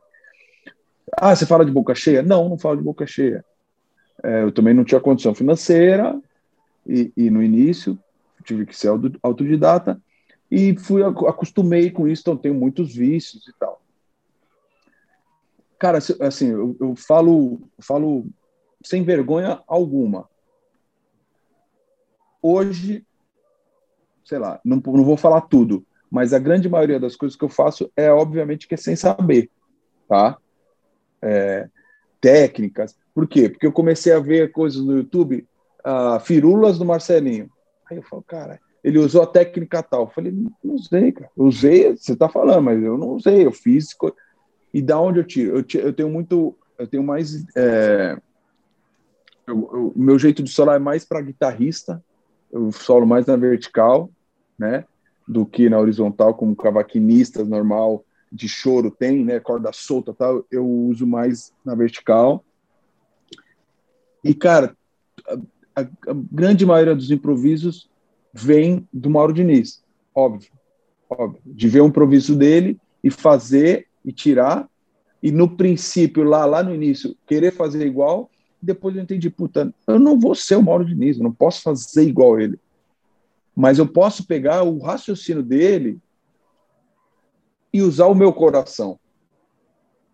[1.13, 2.23] Ah, você fala de boca cheia?
[2.23, 3.45] Não, não falo de boca cheia.
[4.23, 6.19] É, eu também não tinha condição financeira,
[6.87, 7.99] e, e, no início
[8.45, 8.89] tive que ser
[9.23, 10.01] autodidata,
[10.51, 13.81] e fui acostumei com isso, então tenho muitos vícios e tal.
[15.79, 18.27] Cara, assim, eu, eu falo, falo
[18.83, 20.29] sem vergonha alguma.
[22.41, 23.05] Hoje,
[24.25, 27.49] sei lá, não, não vou falar tudo, mas a grande maioria das coisas que eu
[27.49, 29.51] faço é obviamente que é sem saber,
[30.07, 30.39] tá?
[31.25, 31.69] É,
[32.21, 32.97] técnicas.
[33.15, 33.49] Por quê?
[33.49, 35.47] Porque eu comecei a ver coisas no YouTube,
[35.85, 37.51] uh, firulas do Marcelinho.
[37.91, 40.03] Aí eu falo, cara, ele usou a técnica tal.
[40.03, 41.31] Eu falei, não usei, cara.
[41.37, 43.95] Eu usei, você está falando, mas eu não usei, eu fiz.
[44.73, 45.59] E da onde eu tiro?
[45.59, 47.45] Eu, eu tenho muito, eu tenho mais.
[47.55, 48.19] É,
[49.47, 52.03] o meu jeito de solar é mais para guitarrista,
[52.51, 54.11] eu solo mais na vertical,
[54.59, 54.85] né?
[55.29, 58.03] Do que na horizontal, como cavaquinista normal
[58.35, 59.39] de choro tem, né?
[59.39, 62.45] Corda solta tal, eu uso mais na vertical.
[64.25, 64.77] E, cara,
[65.77, 67.89] a, a grande maioria dos improvisos
[68.33, 70.51] vem do Mauro Diniz, óbvio,
[71.09, 71.41] óbvio.
[71.47, 74.69] De ver um improviso dele e fazer e tirar,
[75.23, 78.29] e no princípio, lá, lá no início, querer fazer igual,
[78.61, 82.03] depois eu entendi, puta, eu não vou ser o Mauro Diniz, eu não posso fazer
[82.03, 82.59] igual ele.
[83.55, 86.01] Mas eu posso pegar o raciocínio dele
[87.75, 89.01] e usar o meu coração.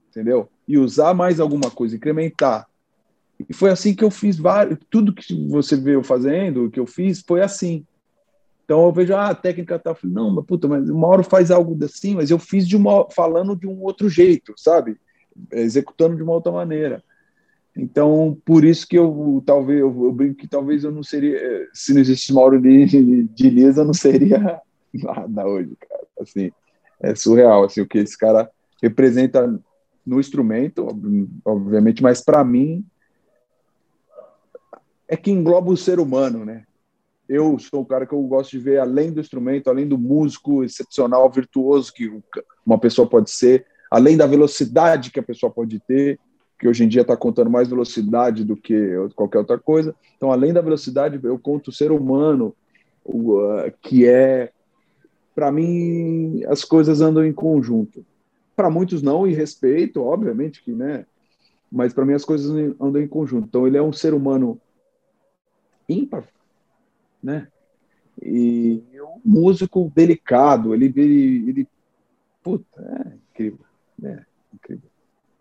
[0.08, 0.48] Entendeu?
[0.66, 2.66] E usar mais alguma coisa, incrementar.
[3.46, 4.78] E foi assim que eu fiz vários.
[4.88, 7.84] Tudo que você veio fazendo, que eu fiz, foi assim.
[8.64, 9.94] Então eu vejo, ah, a técnica tá.
[10.02, 13.66] Não, mas puta, mas Mauro faz algo assim, mas eu fiz de uma, falando de
[13.66, 14.96] um outro jeito, sabe?
[15.52, 17.04] Executando de uma outra maneira.
[17.76, 21.92] Então, por isso que eu talvez eu, eu brinco que talvez eu não seria, se
[21.92, 24.61] não existisse Mauro de, de Lisa, eu não seria
[24.94, 26.06] nada hoje, cara.
[26.20, 26.50] Assim,
[27.01, 28.51] é surreal assim o que esse cara
[28.82, 29.61] representa
[30.07, 30.86] no instrumento,
[31.44, 32.84] obviamente, mas para mim
[35.07, 36.64] é que engloba o ser humano, né?
[37.30, 40.64] eu sou um cara que eu gosto de ver além do instrumento, além do músico
[40.64, 42.12] excepcional, virtuoso que
[42.66, 46.18] uma pessoa pode ser, além da velocidade que a pessoa pode ter,
[46.59, 48.74] que hoje em dia está contando mais velocidade do que
[49.14, 49.94] qualquer outra coisa.
[50.16, 52.53] Então, além da velocidade, eu conto o ser humano,
[53.80, 54.51] que é,
[55.41, 58.05] para mim, as coisas andam em conjunto.
[58.55, 61.07] Para muitos não, e respeito, obviamente que, né?
[61.72, 63.47] Mas para mim as coisas andam em conjunto.
[63.47, 64.61] Então, ele é um ser humano
[65.88, 66.28] ímpar,
[67.22, 67.49] né?
[68.20, 71.68] E um músico delicado, ele, ele, ele
[72.43, 73.64] puta, é incrível,
[74.05, 74.22] é
[74.53, 74.91] incrível.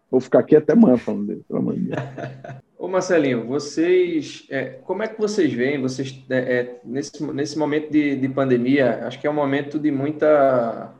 [0.10, 2.00] Vou ficar aqui até amanhã falando dele, pelo amor de Deus.
[2.80, 7.92] Ô Marcelinho, vocês, é, como é que vocês veem, vocês, é, é, nesse, nesse momento
[7.92, 10.94] de, de pandemia, acho que é um momento de muita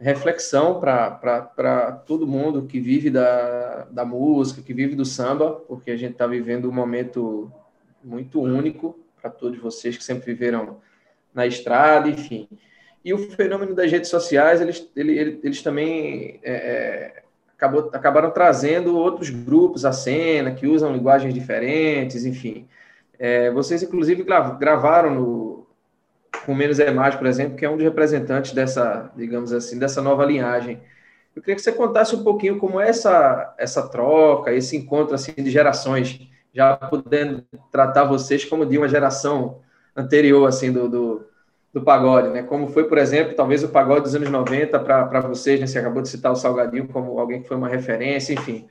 [0.00, 5.96] reflexão para todo mundo que vive da, da música, que vive do samba, porque a
[5.96, 7.48] gente está vivendo um momento
[8.02, 10.80] muito único, para todos vocês que sempre viveram
[11.32, 12.48] na estrada, enfim.
[13.04, 17.22] E o fenômeno das redes sociais, eles, eles, eles também é, é,
[17.58, 22.68] acabou, acabaram trazendo outros grupos à cena, que usam linguagens diferentes, enfim.
[23.18, 24.24] É, vocês, inclusive,
[24.58, 25.66] gravaram no,
[26.46, 30.00] com Menos é Mais, por exemplo, que é um dos representantes dessa, digamos assim, dessa
[30.00, 30.80] nova linhagem.
[31.34, 35.32] Eu queria que você contasse um pouquinho como é essa, essa troca, esse encontro assim,
[35.32, 39.60] de gerações já podendo tratar vocês como de uma geração
[39.94, 41.27] anterior, assim, do, do,
[41.78, 42.42] do pagode, né?
[42.42, 45.66] Como foi, por exemplo, talvez o pagode dos anos 90 para vocês, né?
[45.66, 48.66] Você acabou de citar o Salgadinho como alguém que foi uma referência, enfim.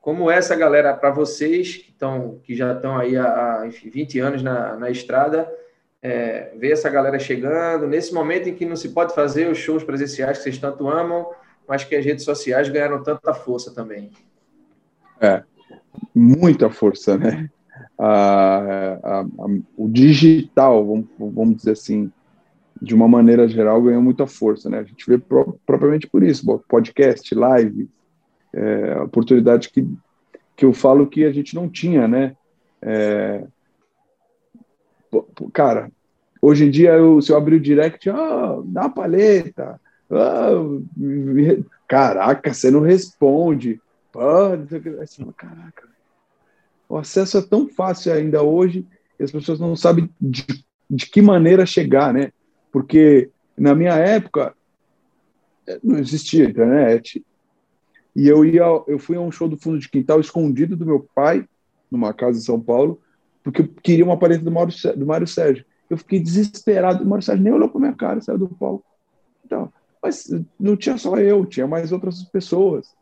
[0.00, 4.42] Como essa galera, para vocês que, estão, que já estão aí há, enfim, 20 anos
[4.42, 5.50] na, na estrada,
[6.02, 9.82] é, ver essa galera chegando, nesse momento em que não se pode fazer os shows
[9.82, 11.28] presenciais que vocês tanto amam,
[11.66, 14.10] mas que as redes sociais ganharam tanta força também.
[15.20, 15.42] É,
[16.14, 17.50] muita força, né?
[17.98, 18.58] A,
[19.02, 19.24] a, a,
[19.76, 22.12] o digital, vamos, vamos, dizer assim,
[22.80, 24.78] de uma maneira geral, ganhou muita força, né?
[24.78, 27.88] A gente vê pro, propriamente por isso, podcast, live,
[28.54, 29.86] é, oportunidade que,
[30.54, 32.36] que eu falo que a gente não tinha, né?
[32.82, 33.44] É,
[35.52, 35.90] cara,
[36.40, 40.82] hoje em dia, eu, se eu abrir o direct, oh, dá uma paleta, oh,
[41.88, 43.80] caraca, você não responde
[44.16, 44.66] fala,
[45.36, 45.88] caraca,
[46.88, 48.86] o acesso é tão fácil ainda hoje
[49.18, 50.44] e as pessoas não sabem de,
[50.88, 52.32] de que maneira chegar, né?
[52.76, 54.54] Porque na minha época
[55.82, 57.24] não existia internet
[58.14, 61.08] e eu ia, eu fui a um show do fundo de quintal escondido do meu
[61.14, 61.48] pai
[61.90, 63.00] numa casa em São Paulo
[63.42, 65.64] porque eu queria uma parede do Mário, do Mário Sérgio.
[65.88, 67.02] Eu fiquei desesperado.
[67.02, 68.84] O Mário Sérgio nem olhou para minha cara, saiu do palco.
[69.46, 69.72] Então,
[70.02, 70.28] mas
[70.60, 72.94] não tinha só eu, tinha mais outras pessoas.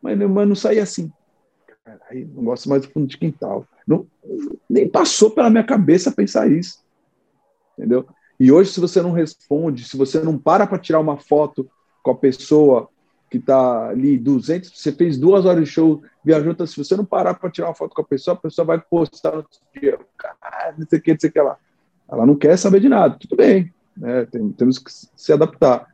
[0.00, 1.12] Mas, mas não saía assim.
[2.08, 3.68] Aí não gosto mais do fundo de quintal.
[3.86, 4.06] Não,
[4.70, 6.82] nem passou pela minha cabeça pensar isso.
[7.76, 8.08] Entendeu?
[8.42, 11.70] E hoje, se você não responde, se você não para para tirar uma foto
[12.02, 12.88] com a pessoa
[13.30, 17.04] que está ali 200, você fez duas horas de show, viajou, então, se você não
[17.04, 19.96] parar para tirar uma foto com a pessoa, a pessoa vai postar no dia,
[20.76, 21.56] não sei o que, não sei o que lá.
[22.10, 24.24] Ela não quer saber de nada, tudo bem, né?
[24.24, 25.86] Tem, temos que se adaptar.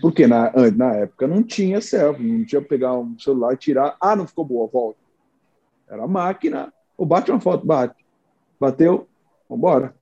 [0.00, 4.16] Porque na, na época não tinha selfie, não tinha pegar um celular e tirar, ah,
[4.16, 4.98] não ficou boa, volta.
[5.88, 8.04] Era máquina, ou bate uma foto, bate.
[8.58, 9.06] Bateu,
[9.48, 9.94] vambora.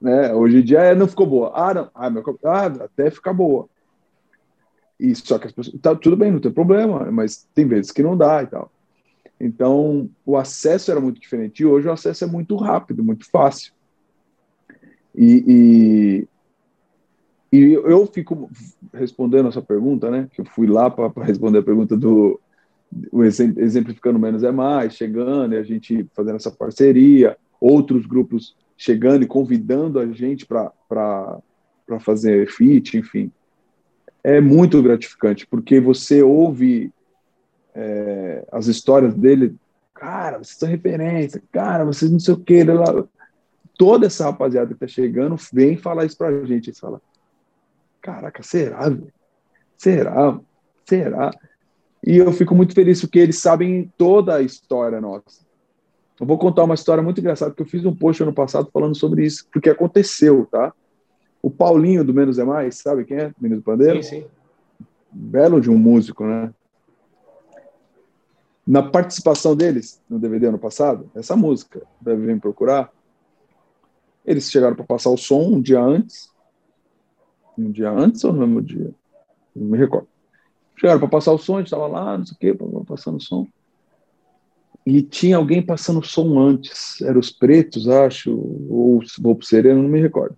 [0.00, 0.32] Né?
[0.34, 1.52] Hoje em dia é, não ficou boa.
[1.54, 3.68] Ah, não, ah, meu, ah, até ficar boa.
[4.98, 8.02] E só que as pessoas, tá, tudo bem, não tem problema, mas tem vezes que
[8.02, 8.72] não dá e tal.
[9.40, 11.62] Então, o acesso era muito diferente.
[11.62, 13.72] E hoje o acesso é muito rápido, muito fácil.
[15.14, 16.26] E,
[17.52, 18.50] e, e eu fico
[18.92, 20.28] respondendo essa pergunta, né?
[20.32, 22.40] Que eu fui lá para responder a pergunta do
[23.12, 29.24] o exemplificando menos é mais, chegando e a gente fazendo essa parceria, outros grupos chegando
[29.24, 30.72] e convidando a gente para
[32.00, 33.30] fazer fit, enfim
[34.22, 36.92] é muito gratificante, porque você ouve
[37.74, 39.56] é, as histórias dele,
[39.94, 42.62] cara, vocês são referência, cara, vocês não sei o que,
[43.78, 47.00] toda essa rapaziada que tá chegando vem falar isso pra gente, eles falam,
[48.02, 48.94] caraca, será,
[49.78, 50.38] será,
[50.84, 51.30] será?
[52.04, 55.47] E eu fico muito feliz porque eles sabem toda a história nossa.
[56.20, 58.96] Eu vou contar uma história muito engraçada, que eu fiz um post ano passado falando
[58.96, 60.72] sobre isso, porque aconteceu, tá?
[61.40, 63.32] O Paulinho do Menos é Mais, sabe quem é?
[63.40, 64.02] Menino do Pandeiro?
[64.02, 64.26] Sim, sim.
[65.12, 66.52] Belo de um músico, né?
[68.66, 72.92] Na participação deles no DVD ano passado, essa música, deve vir procurar,
[74.26, 76.30] eles chegaram para passar o som um dia antes.
[77.56, 78.94] Um dia antes ou no mesmo dia?
[79.56, 80.06] Não me recordo.
[80.76, 83.20] Chegaram para passar o som, a gente estava lá, não sei o quê, passando o
[83.20, 83.46] som.
[84.88, 87.00] E tinha alguém passando som antes.
[87.02, 88.30] Eram os pretos, acho,
[88.70, 90.36] ou o Sereno, não me recordo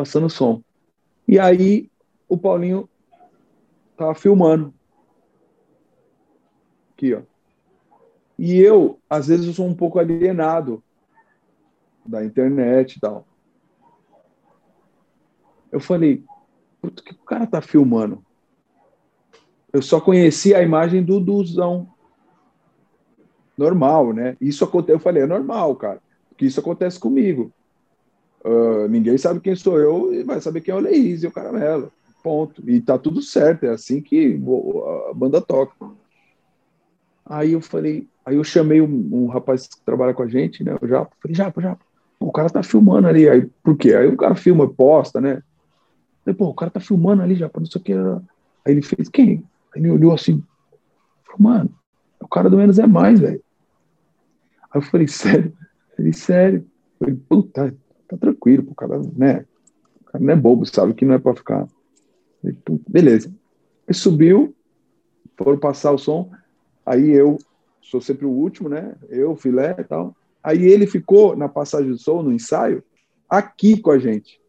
[0.00, 0.62] passando som.
[1.26, 1.90] E aí
[2.28, 2.88] o Paulinho
[3.96, 4.72] tava filmando.
[6.92, 7.22] Aqui, ó.
[8.38, 10.82] E eu, às vezes, eu sou um pouco alienado
[12.06, 13.26] da internet e tal.
[15.70, 16.24] Eu falei,
[16.82, 18.24] o que o cara tá filmando?
[19.72, 21.92] Eu só conhecia a imagem do Duzão.
[23.56, 24.36] Normal, né?
[24.40, 26.00] Isso acontece, eu falei, é normal, cara.
[26.28, 27.52] Porque isso acontece comigo.
[28.42, 31.32] Uh, ninguém sabe quem sou eu e vai saber quem é o Leís e o
[31.32, 31.92] Caramelo.
[32.22, 32.62] Ponto.
[32.68, 34.40] E tá tudo certo, é assim que
[35.10, 35.74] a banda toca.
[37.24, 40.76] Aí eu falei, aí eu chamei um, um rapaz que trabalha com a gente, né?
[40.80, 41.84] O Japa, falei, Japa, Japa,
[42.18, 43.28] o cara tá filmando ali.
[43.28, 43.94] Aí, por quê?
[43.94, 45.42] Aí o cara filma, posta, né?
[46.24, 47.92] Falei, pô, o cara tá filmando ali, Japa, não sei o que.
[47.92, 49.44] Aí ele fez, quem?
[49.74, 50.42] Aí ele olhou assim,
[51.24, 51.70] falou, mano,
[52.30, 53.42] cara do menos é mais, velho.
[54.70, 55.52] Aí eu falei, sério?
[55.98, 56.66] Ele, sério.
[57.00, 57.76] Eu falei, puta,
[58.08, 59.44] tá tranquilo, o cara, né?
[60.00, 61.66] O cara não é bobo, sabe que não é para ficar.
[62.88, 63.32] Beleza.
[63.86, 64.54] Ele subiu,
[65.36, 66.30] foram passar o som,
[66.84, 67.38] aí eu
[67.80, 68.94] sou sempre o último, né?
[69.08, 70.14] Eu, filé e tal.
[70.42, 72.82] Aí ele ficou na passagem do som, no ensaio,
[73.28, 74.40] aqui com a gente.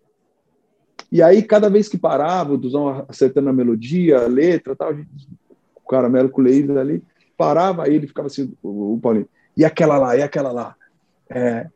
[1.12, 5.28] E aí, cada vez que parava, o Duzão acertando a melodia, a letra tal, gente,
[5.76, 7.04] o caramelo com o laser ali,
[7.42, 9.28] parava, aí ele ficava assim, o, o Paulinho,
[9.58, 10.76] e aquela lá, e aquela lá.
[11.30, 11.68] É,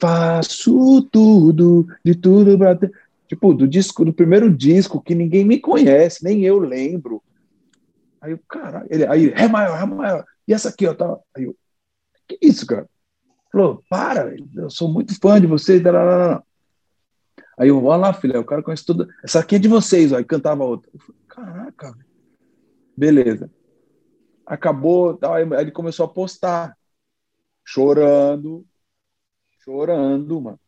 [0.00, 2.92] Faço tudo, de tudo pra ter...
[3.26, 7.22] Tipo, do disco, do primeiro disco, que ninguém me conhece, nem eu lembro.
[8.20, 10.24] Aí eu, caralho, ele, aí, Ré maior, Ré maior.
[10.46, 11.16] E essa aqui, ó, tá.
[11.34, 11.56] Aí eu,
[12.28, 12.86] que isso, cara?
[13.50, 15.82] Falou, para, eu sou muito fã de vocês.
[17.56, 19.08] Aí eu, olha lá, filha, o cara conhece tudo.
[19.22, 20.18] Essa aqui é de vocês, ó.
[20.18, 20.90] E cantava outra.
[20.92, 21.94] Eu falei, caraca,
[22.96, 23.50] beleza.
[24.46, 26.76] Acabou, tal, aí ele começou a postar,
[27.64, 28.64] chorando,
[29.60, 30.60] chorando, mano.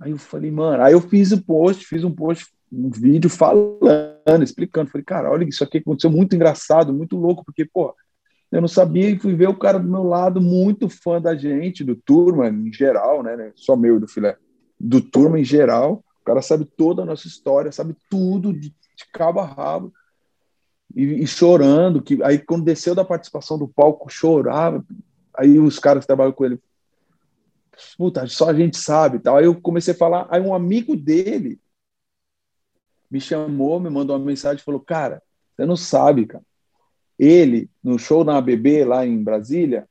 [0.00, 3.30] Aí eu falei, mano, aí eu fiz o um post, fiz um post, um vídeo
[3.30, 4.90] falando, explicando.
[4.90, 7.94] Falei, cara, olha, isso aqui aconteceu muito engraçado, muito louco, porque, pô,
[8.50, 11.84] eu não sabia e fui ver o cara do meu lado, muito fã da gente,
[11.84, 13.36] do Turma em geral, né?
[13.36, 14.36] né só meu do filé,
[14.78, 16.04] do Turma em geral.
[16.20, 19.92] O cara sabe toda a nossa história, sabe tudo de, de cabo a rabo.
[20.94, 24.84] E, e, chorando, que aí quando desceu da participação do palco, chorava,
[25.34, 26.60] aí os caras que trabalham com ele,
[27.98, 29.36] puta, só a gente sabe, tal.
[29.36, 31.58] Aí eu comecei a falar, aí um amigo dele
[33.10, 35.22] me chamou, me mandou uma mensagem falou, cara,
[35.54, 36.44] você não sabe, cara.
[37.18, 39.88] Ele, no show na ABB, lá em Brasília,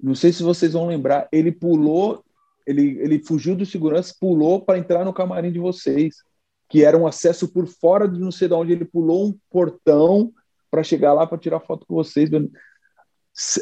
[0.00, 2.24] não sei se vocês vão lembrar, ele pulou,
[2.66, 6.22] ele, ele fugiu do segurança, pulou para entrar no camarim de vocês
[6.68, 10.32] que era um acesso por fora de não sei de onde ele pulou um portão
[10.70, 12.28] para chegar lá para tirar foto com vocês.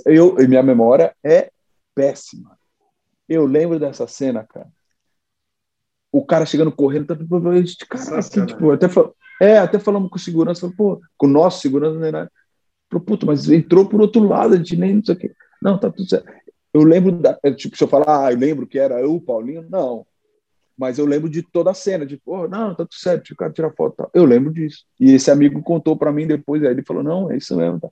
[0.06, 1.50] Eu, minha memória é
[1.94, 2.58] péssima.
[3.28, 4.68] Eu lembro dessa cena, cara.
[6.10, 7.16] O cara chegando correndo, tá,
[7.88, 8.86] cara, assim, tipo, até
[9.40, 12.28] é, até falamos com o segurança, falou, pô, com o nosso segurança, né?
[12.88, 15.34] Falou, puta, mas entrou por outro lado, a gente nem não sei o quê.
[15.60, 16.32] Não, tá tudo certo.
[16.72, 20.06] Eu lembro, da, tipo, se eu falar, ah, eu lembro que era eu, Paulinho, não
[20.76, 23.52] mas eu lembro de toda a cena, de, pô, não, tá tudo certo, o cara
[23.52, 23.96] tirar foto.
[23.96, 24.10] Tá.
[24.12, 24.84] Eu lembro disso.
[24.98, 27.80] E esse amigo contou para mim depois, aí ele falou, não, é isso mesmo.
[27.80, 27.88] Tá.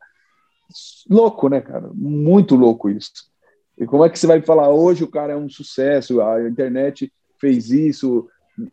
[1.08, 1.90] Louco, né, cara?
[1.94, 3.30] Muito louco isso.
[3.78, 7.12] E como é que você vai falar, hoje o cara é um sucesso, a internet
[7.40, 8.28] fez isso,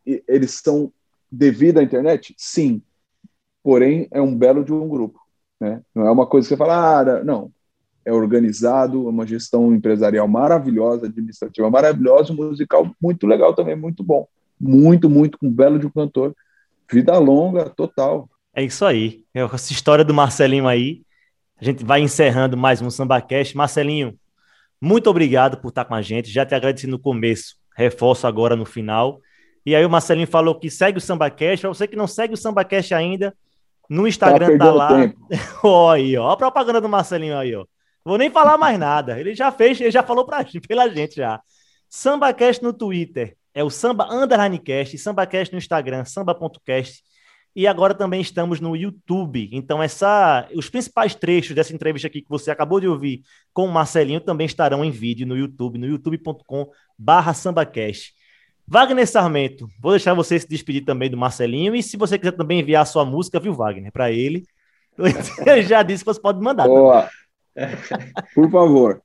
[0.05, 0.91] eles são
[1.31, 2.33] devido à internet?
[2.37, 2.81] Sim.
[3.63, 5.19] Porém, é um belo de um grupo.
[5.59, 5.81] Né?
[5.93, 7.51] Não é uma coisa que você fala, ah, não,
[8.05, 14.27] é organizado, é uma gestão empresarial maravilhosa, administrativa maravilhosa, musical muito legal também, muito bom.
[14.59, 16.35] Muito, muito, com um belo de um cantor.
[16.91, 18.29] Vida longa, total.
[18.53, 19.23] É isso aí.
[19.33, 21.03] É essa história do Marcelinho aí.
[21.61, 23.55] A gente vai encerrando mais um SambaCast.
[23.55, 24.17] Marcelinho,
[24.81, 26.29] muito obrigado por estar com a gente.
[26.29, 29.21] Já te agradeci no começo, reforço agora no final.
[29.65, 31.61] E aí o Marcelinho falou que segue o SambaCast.
[31.61, 33.35] Para você que não segue o SambaCast ainda,
[33.89, 34.89] no Instagram tá, tá lá.
[35.63, 36.31] ó, aí, ó.
[36.31, 37.65] A propaganda do Marcelinho aí, ó.
[38.09, 39.19] Vou nem falar mais nada.
[39.19, 41.39] Ele já fez, ele já falou pra, pela gente já.
[41.87, 47.03] SambaCast no Twitter é o Samba Underline Cast, SambaCast no Instagram, samba.cast.
[47.55, 49.47] E agora também estamos no YouTube.
[49.51, 53.21] Então, essa, os principais trechos dessa entrevista aqui que você acabou de ouvir
[53.53, 58.15] com o Marcelinho também estarão em vídeo no YouTube, no youtube.com/barra SambaCast.
[58.67, 61.75] Wagner Sarmento, vou deixar você se despedir também do Marcelinho.
[61.75, 64.45] E se você quiser também enviar a sua música, viu, Wagner, para ele,
[65.45, 66.67] eu já disse que você pode mandar.
[66.67, 67.01] Boa.
[67.01, 67.18] Também.
[68.33, 69.01] Por favor.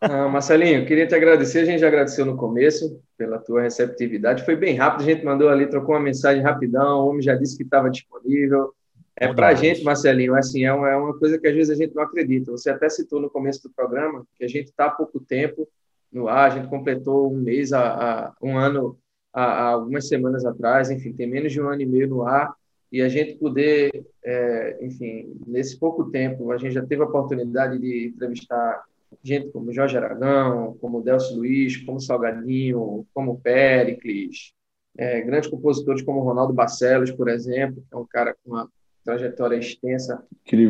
[0.00, 1.60] Ah, Marcelinho, queria te agradecer.
[1.60, 4.44] A gente já agradeceu no começo pela tua receptividade.
[4.44, 7.00] Foi bem rápido, a gente mandou ali, trocou uma mensagem rapidão.
[7.00, 8.72] O homem já disse que estava disponível.
[9.18, 11.74] É para a gente, Marcelinho, assim, é uma, é uma coisa que às vezes a
[11.74, 12.50] gente não acredita.
[12.50, 15.66] Você até citou no começo do programa que a gente está há pouco tempo
[16.12, 17.80] no ar, a gente completou um mês, a,
[18.26, 18.98] a um ano,
[19.32, 22.54] há, algumas semanas atrás, enfim, tem menos de um ano e meio no ar
[22.96, 23.90] e a gente poder,
[24.24, 28.82] é, enfim, nesse pouco tempo, a gente já teve a oportunidade de entrevistar
[29.22, 34.54] gente como Jorge Aragão, como Delcio Luiz, como Salgadinho, como Pericles,
[34.96, 38.66] é, grandes compositores como Ronaldo Barcelos, por exemplo, que é um cara com uma
[39.04, 40.24] trajetória extensa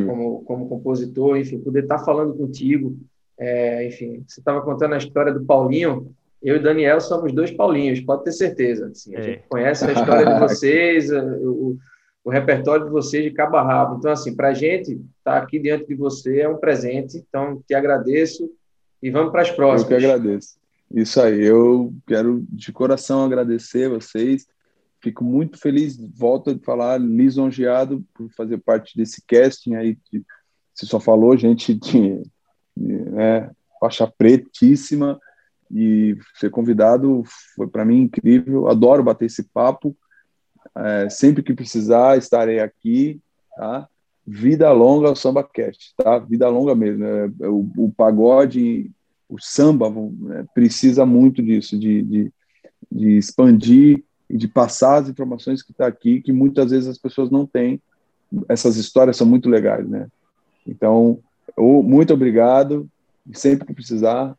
[0.05, 2.99] como, como compositor, enfim, poder estar falando contigo,
[3.39, 6.13] é, enfim, você estava contando a história do Paulinho,
[6.43, 8.89] eu e Daniel somos dois Paulinhos, pode ter certeza.
[8.89, 9.23] Assim, a é.
[9.23, 11.79] gente conhece a história de vocês, o,
[12.27, 13.99] o repertório de vocês de cabo a rabo.
[13.99, 17.19] Então, assim, para a gente estar tá aqui diante de você é um presente.
[17.19, 18.51] Então, te agradeço
[19.01, 19.93] e vamos para as próximas.
[19.93, 20.57] Eu que agradeço.
[20.93, 24.45] Isso aí, eu quero de coração agradecer vocês.
[25.01, 29.97] Fico muito feliz, volto a falar, lisonjeado por fazer parte desse casting aí.
[30.13, 30.25] De,
[30.75, 32.23] você só falou, gente de,
[32.77, 35.17] de né, faixa pretíssima
[35.71, 37.23] e ser convidado
[37.55, 38.67] foi para mim incrível.
[38.67, 39.97] Adoro bater esse papo
[40.77, 43.21] é, sempre que precisar, estarei aqui,
[43.57, 43.89] tá?
[44.27, 46.19] Vida longa ao samba cast, tá?
[46.19, 47.05] Vida longa mesmo.
[47.05, 47.33] Né?
[47.49, 48.91] O, o pagode,
[49.29, 50.45] o samba né?
[50.53, 52.33] precisa muito disso, de, de,
[52.91, 57.31] de expandir e de passar as informações que está aqui, que muitas vezes as pessoas
[57.31, 57.81] não têm.
[58.49, 60.09] Essas histórias são muito legais, né?
[60.67, 61.21] Então,
[61.57, 62.89] muito obrigado.
[63.33, 64.37] Sempre que precisar,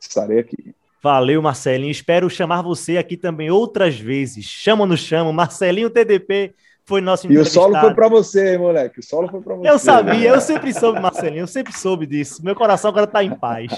[0.00, 0.74] estarei aqui.
[1.06, 1.92] Valeu, Marcelinho.
[1.92, 4.44] Espero chamar você aqui também outras vezes.
[4.44, 5.32] Chama ou não chama?
[5.32, 6.52] Marcelinho TDP
[6.84, 8.98] foi nosso E o solo foi para você, hein, moleque.
[8.98, 9.70] O solo foi para você.
[9.70, 11.44] Eu sabia, eu sempre soube, Marcelinho.
[11.44, 12.44] Eu sempre soube disso.
[12.44, 13.70] Meu coração agora está em paz.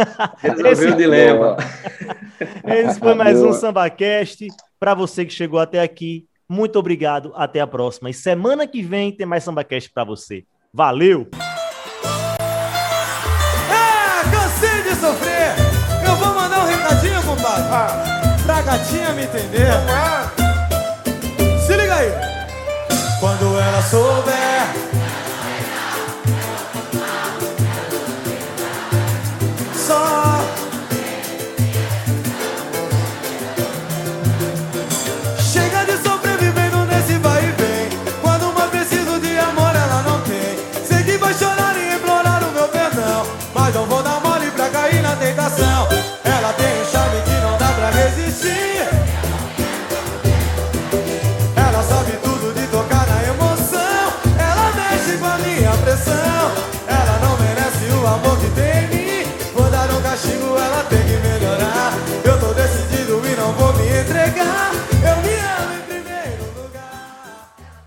[0.40, 0.86] Resolveu Esse...
[0.86, 1.58] o dilema.
[2.66, 3.50] Esse foi mais Boa.
[3.50, 4.48] um SambaCast.
[4.78, 7.30] Para você que chegou até aqui, muito obrigado.
[7.34, 8.08] Até a próxima.
[8.08, 10.44] E semana que vem tem mais SambaCast para você.
[10.72, 11.28] Valeu!
[18.44, 19.70] Pra gatinha me entender.
[21.64, 22.12] Se liga aí.
[23.20, 24.39] Quando ela souber